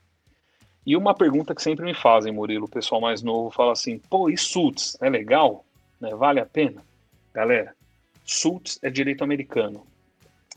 [0.86, 4.30] E uma pergunta que sempre me fazem, Murilo, o pessoal mais novo fala assim: pô,
[4.30, 4.98] e Suits?
[5.02, 5.66] É legal?
[6.00, 6.14] Né?
[6.14, 6.84] Vale a pena?
[7.34, 7.76] Galera,
[8.24, 9.86] Suits é direito americano.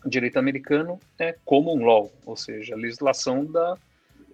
[0.07, 3.77] Direito americano é common law, ou seja, legislação da,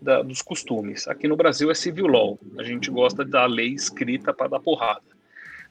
[0.00, 1.08] da, dos costumes.
[1.08, 2.38] Aqui no Brasil é civil law.
[2.58, 5.13] A gente gosta da lei escrita para dar porrada.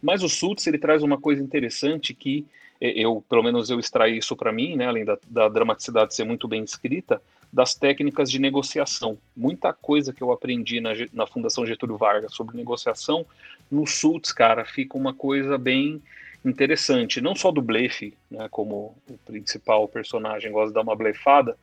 [0.04, 2.46] Mas o Suits ele traz uma coisa interessante que
[2.82, 6.26] é, eu, pelo menos eu extraí isso para mim, né, além da, da, dramaticidade ser
[6.26, 9.18] muito bem escrita, das técnicas de negociação.
[9.38, 13.26] Muita coisa que eu aprendi na, na Fundação Getúlio Vargas sobre negociação,
[13.72, 16.02] no Suits, cara, fica uma coisa bem
[16.44, 17.22] interessante.
[17.22, 21.56] Não só do blefe, né, como o principal personagem gosta de dar uma blefada,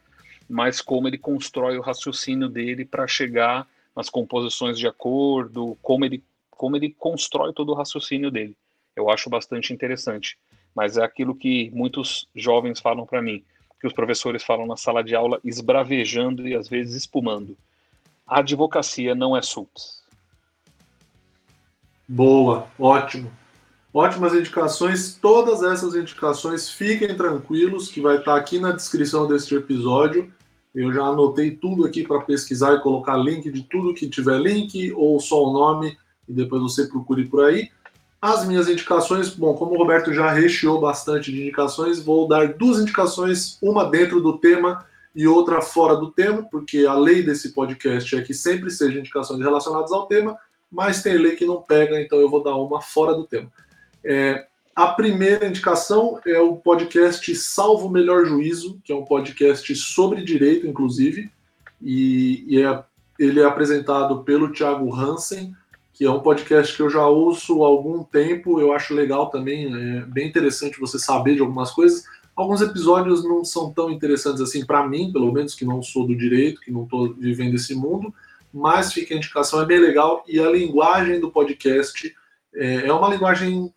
[0.49, 6.23] mas como ele constrói o raciocínio dele para chegar nas composições de acordo, como ele
[6.61, 8.55] como ele constrói todo o raciocínio dele.
[8.95, 10.37] Eu acho bastante interessante.
[10.75, 13.43] Mas é aquilo que muitos jovens falam para mim,
[13.81, 17.57] que os professores falam na sala de aula, esbravejando e às vezes espumando.
[18.27, 20.03] A advocacia não é SUPS.
[22.07, 23.33] Boa, ótimo.
[23.95, 25.15] Ótimas indicações.
[25.15, 30.31] Todas essas indicações, fiquem tranquilos, que vai estar aqui na descrição deste episódio.
[30.75, 34.93] Eu já anotei tudo aqui para pesquisar e colocar link de tudo que tiver link
[34.93, 35.97] ou só o nome
[36.31, 37.69] e depois você procure por aí.
[38.23, 42.79] As minhas indicações, bom, como o Roberto já recheou bastante de indicações, vou dar duas
[42.79, 48.15] indicações, uma dentro do tema e outra fora do tema, porque a lei desse podcast
[48.15, 50.37] é que sempre sejam indicações relacionadas ao tema,
[50.71, 53.51] mas tem lei que não pega, então eu vou dar uma fora do tema.
[54.05, 60.23] É, a primeira indicação é o podcast Salvo Melhor Juízo, que é um podcast sobre
[60.23, 61.31] direito, inclusive,
[61.83, 62.85] e, e é,
[63.19, 65.55] ele é apresentado pelo Thiago Hansen,
[66.01, 69.67] que é um podcast que eu já ouço há algum tempo, eu acho legal também,
[69.67, 72.05] é bem interessante você saber de algumas coisas.
[72.35, 76.17] Alguns episódios não são tão interessantes assim para mim, pelo menos que não sou do
[76.17, 78.15] direito, que não estou vivendo esse mundo,
[78.51, 82.17] mas fica a indicação, é bem legal e a linguagem do podcast
[82.55, 83.71] é, é uma linguagem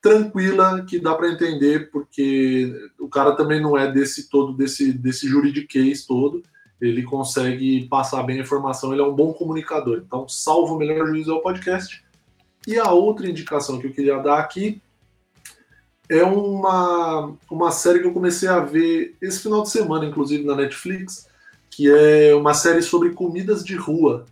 [0.00, 5.26] tranquila que dá para entender, porque o cara também não é desse todo, desse, desse
[5.26, 6.44] juridiquês todo
[6.80, 10.02] ele consegue passar bem a informação, ele é um bom comunicador.
[10.06, 12.04] Então, salvo o melhor juízo é o podcast.
[12.66, 14.80] E a outra indicação que eu queria dar aqui
[16.08, 20.54] é uma, uma série que eu comecei a ver esse final de semana, inclusive na
[20.54, 21.28] Netflix,
[21.70, 24.26] que é uma série sobre comidas de rua.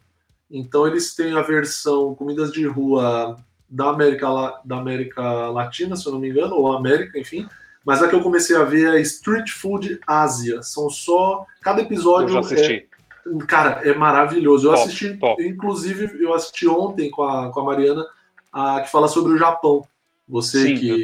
[0.51, 3.37] Então eles têm a versão comidas de rua
[3.69, 7.49] da América, da América Latina, se eu não me engano, ou América, enfim,
[7.85, 10.63] Mas a que eu comecei a ver é Street Food Ásia.
[10.63, 11.45] São só.
[11.61, 12.35] Cada episódio.
[12.35, 12.73] Eu assisti.
[12.73, 13.45] É...
[13.47, 14.69] Cara, é maravilhoso.
[14.69, 15.47] Eu Top, assisti, top.
[15.47, 18.05] inclusive, eu assisti ontem com a, com a Mariana,
[18.53, 19.87] a, que fala sobre o Japão.
[20.29, 21.03] Você Sim, que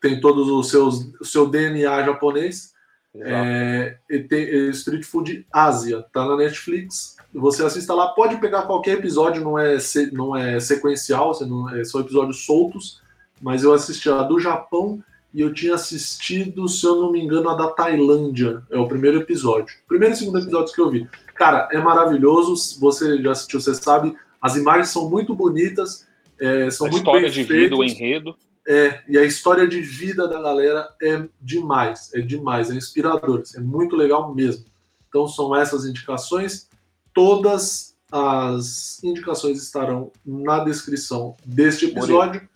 [0.00, 2.72] tem todos os seus o seu DNA japonês.
[3.16, 7.16] É, e tem, é, Street Food Ásia, tá na Netflix.
[7.34, 9.76] Você assista lá, pode pegar qualquer episódio, não é,
[10.12, 13.02] não é sequencial, não, é, são episódios soltos,
[13.40, 15.02] mas eu assisti a do Japão
[15.32, 18.62] e eu tinha assistido, se eu não me engano, a da Tailândia.
[18.70, 19.74] É o primeiro episódio.
[19.86, 21.08] Primeiro e segundo episódios que eu vi.
[21.34, 22.80] Cara, é maravilhoso.
[22.80, 24.16] Você já assistiu, você sabe.
[24.40, 26.06] As imagens são muito bonitas,
[26.40, 28.36] é, são A muito história de vida, o enredo.
[28.66, 33.60] É, e a história de vida da galera é demais, é demais, é inspirador, é
[33.60, 34.66] muito legal mesmo.
[35.08, 36.68] Então são essas indicações.
[37.14, 42.46] Todas as indicações estarão na descrição deste episódio.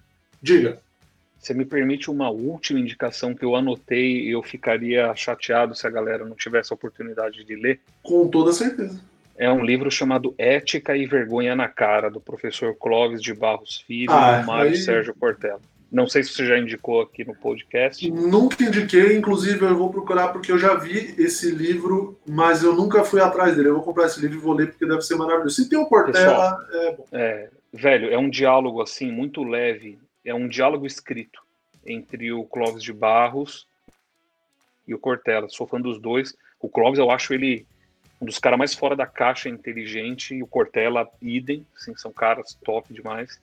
[0.41, 0.83] Diga.
[1.43, 5.91] Você me permite uma última indicação que eu anotei e eu ficaria chateado se a
[5.91, 7.81] galera não tivesse a oportunidade de ler?
[8.01, 9.01] Com toda certeza.
[9.37, 14.13] É um livro chamado Ética e Vergonha na Cara, do professor Clóvis de Barros Filho
[14.13, 15.61] Ah, e do Mário aí- Sérgio Cortella.
[15.91, 18.09] Não sei se você já indicou aqui no podcast.
[18.09, 23.03] Nunca indiquei, inclusive eu vou procurar porque eu já vi esse livro, mas eu nunca
[23.05, 23.69] fui atrás dele.
[23.69, 25.57] Eu vou comprar esse livro e vou ler porque deve ser maravilhoso.
[25.57, 27.05] Se tem o Portela, é bom.
[27.13, 31.43] É, velho, é um diálogo assim muito leve, é um diálogo escrito
[31.87, 33.67] entre o Clóvis de Barros
[34.87, 35.49] e o Cortella.
[35.49, 36.35] Sou fã dos dois.
[36.61, 37.67] O Clóvis eu acho ele
[38.21, 42.57] um dos caras mais fora da caixa, inteligente, e o Cortella idem, assim, são caras
[42.65, 43.41] top demais.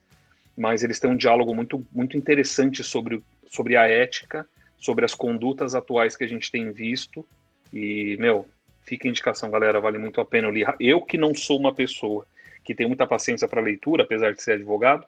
[0.56, 5.74] Mas eles têm um diálogo muito muito interessante sobre sobre a ética, sobre as condutas
[5.74, 7.26] atuais que a gente tem visto.
[7.72, 8.48] E, meu,
[8.84, 10.48] fica a indicação, galera, vale muito a pena.
[10.48, 12.26] Eu, li, eu que não sou uma pessoa
[12.64, 15.04] que tem muita paciência para leitura, apesar de ser advogado,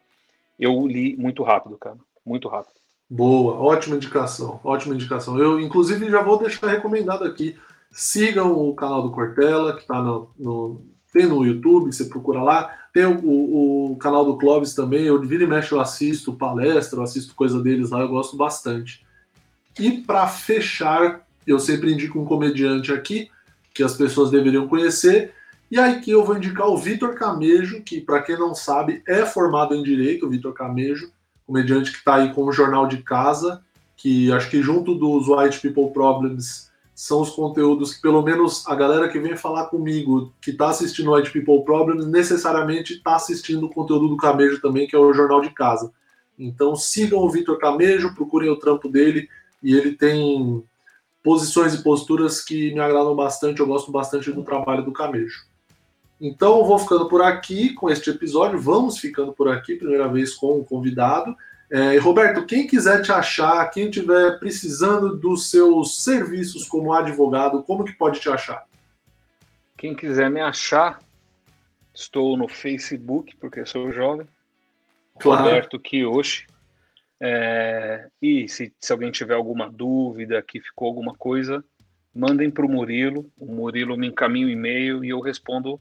[0.58, 1.96] eu li muito rápido, cara.
[2.24, 2.74] Muito rápido.
[3.08, 5.38] Boa, ótima indicação, ótima indicação.
[5.38, 7.56] Eu, inclusive, já vou deixar recomendado aqui.
[7.90, 10.80] Sigam o canal do Cortella, que está no, no-
[11.12, 12.74] tem no YouTube, você procura lá.
[12.94, 15.04] Tem o, o- o canal do Clóvis também.
[15.04, 19.04] Eu vira e mexe, eu assisto palestra, eu assisto coisa deles lá, eu gosto bastante.
[19.78, 23.30] E para fechar, eu sempre indico um comediante aqui,
[23.74, 25.34] que as pessoas deveriam conhecer.
[25.72, 29.24] E aí que eu vou indicar o Vitor Camejo, que, para quem não sabe, é
[29.24, 31.10] formado em Direito, o Vitor Camejo
[31.46, 33.64] comediante que está aí com o Jornal de Casa,
[33.96, 38.74] que acho que junto dos White People Problems são os conteúdos que, pelo menos, a
[38.74, 43.70] galera que vem falar comigo, que está assistindo White People Problems, necessariamente está assistindo o
[43.70, 45.90] conteúdo do Camejo também, que é o Jornal de Casa.
[46.38, 49.26] Então sigam o Vitor Camejo, procurem o trampo dele,
[49.62, 50.62] e ele tem
[51.24, 55.50] posições e posturas que me agradam bastante, eu gosto bastante do trabalho do Camejo.
[56.24, 58.56] Então, eu vou ficando por aqui com este episódio.
[58.60, 61.36] Vamos ficando por aqui, primeira vez com um convidado.
[61.68, 67.84] É, Roberto, quem quiser te achar, quem estiver precisando dos seus serviços como advogado, como
[67.84, 68.64] que pode te achar?
[69.76, 71.00] Quem quiser me achar,
[71.92, 74.28] estou no Facebook, porque sou jovem,
[75.18, 75.42] Claro.
[75.42, 76.46] Roberto Kiyoshi.
[77.18, 81.64] É, e se, se alguém tiver alguma dúvida, que ficou alguma coisa,
[82.14, 83.28] mandem para o Murilo.
[83.36, 85.80] O Murilo me encaminha o e-mail e eu respondo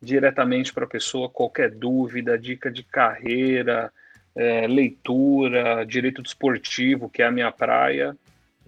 [0.00, 3.92] diretamente para a pessoa qualquer dúvida, dica de carreira,
[4.34, 8.16] é, leitura, direito desportivo, que é a minha praia.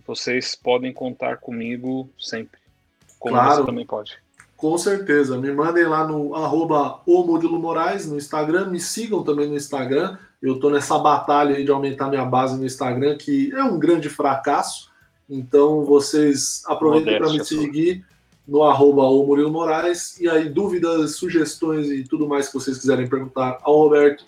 [0.07, 2.59] Vocês podem contar comigo sempre.
[3.18, 3.57] Como Claro.
[3.57, 4.18] você também pode.
[4.57, 5.39] Com certeza.
[5.39, 8.70] Me mandem lá no arroba Moraes no Instagram.
[8.70, 10.18] Me sigam também no Instagram.
[10.43, 14.09] Eu estou nessa batalha aí de aumentar minha base no Instagram, que é um grande
[14.09, 14.91] fracasso.
[15.29, 17.66] Então vocês aproveitem para me Modéstia sua.
[18.49, 20.18] No arroba o Murilo Moraes.
[20.18, 24.24] E aí, dúvidas, sugestões e tudo mais que vocês quiserem perguntar ao Roberto,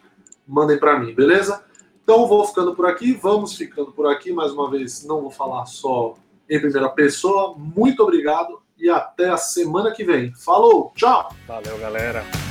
[0.47, 1.65] mandem para mim, beleza?
[2.03, 4.31] Então vou ficando por aqui, vamos ficando por aqui.
[4.33, 6.17] Mais uma vez, não vou falar só
[6.49, 7.55] em primeira pessoa.
[7.57, 10.35] Muito obrigado e até a semana que vem.
[10.35, 11.35] Falou, tchau!
[11.47, 12.50] Valeu, galera.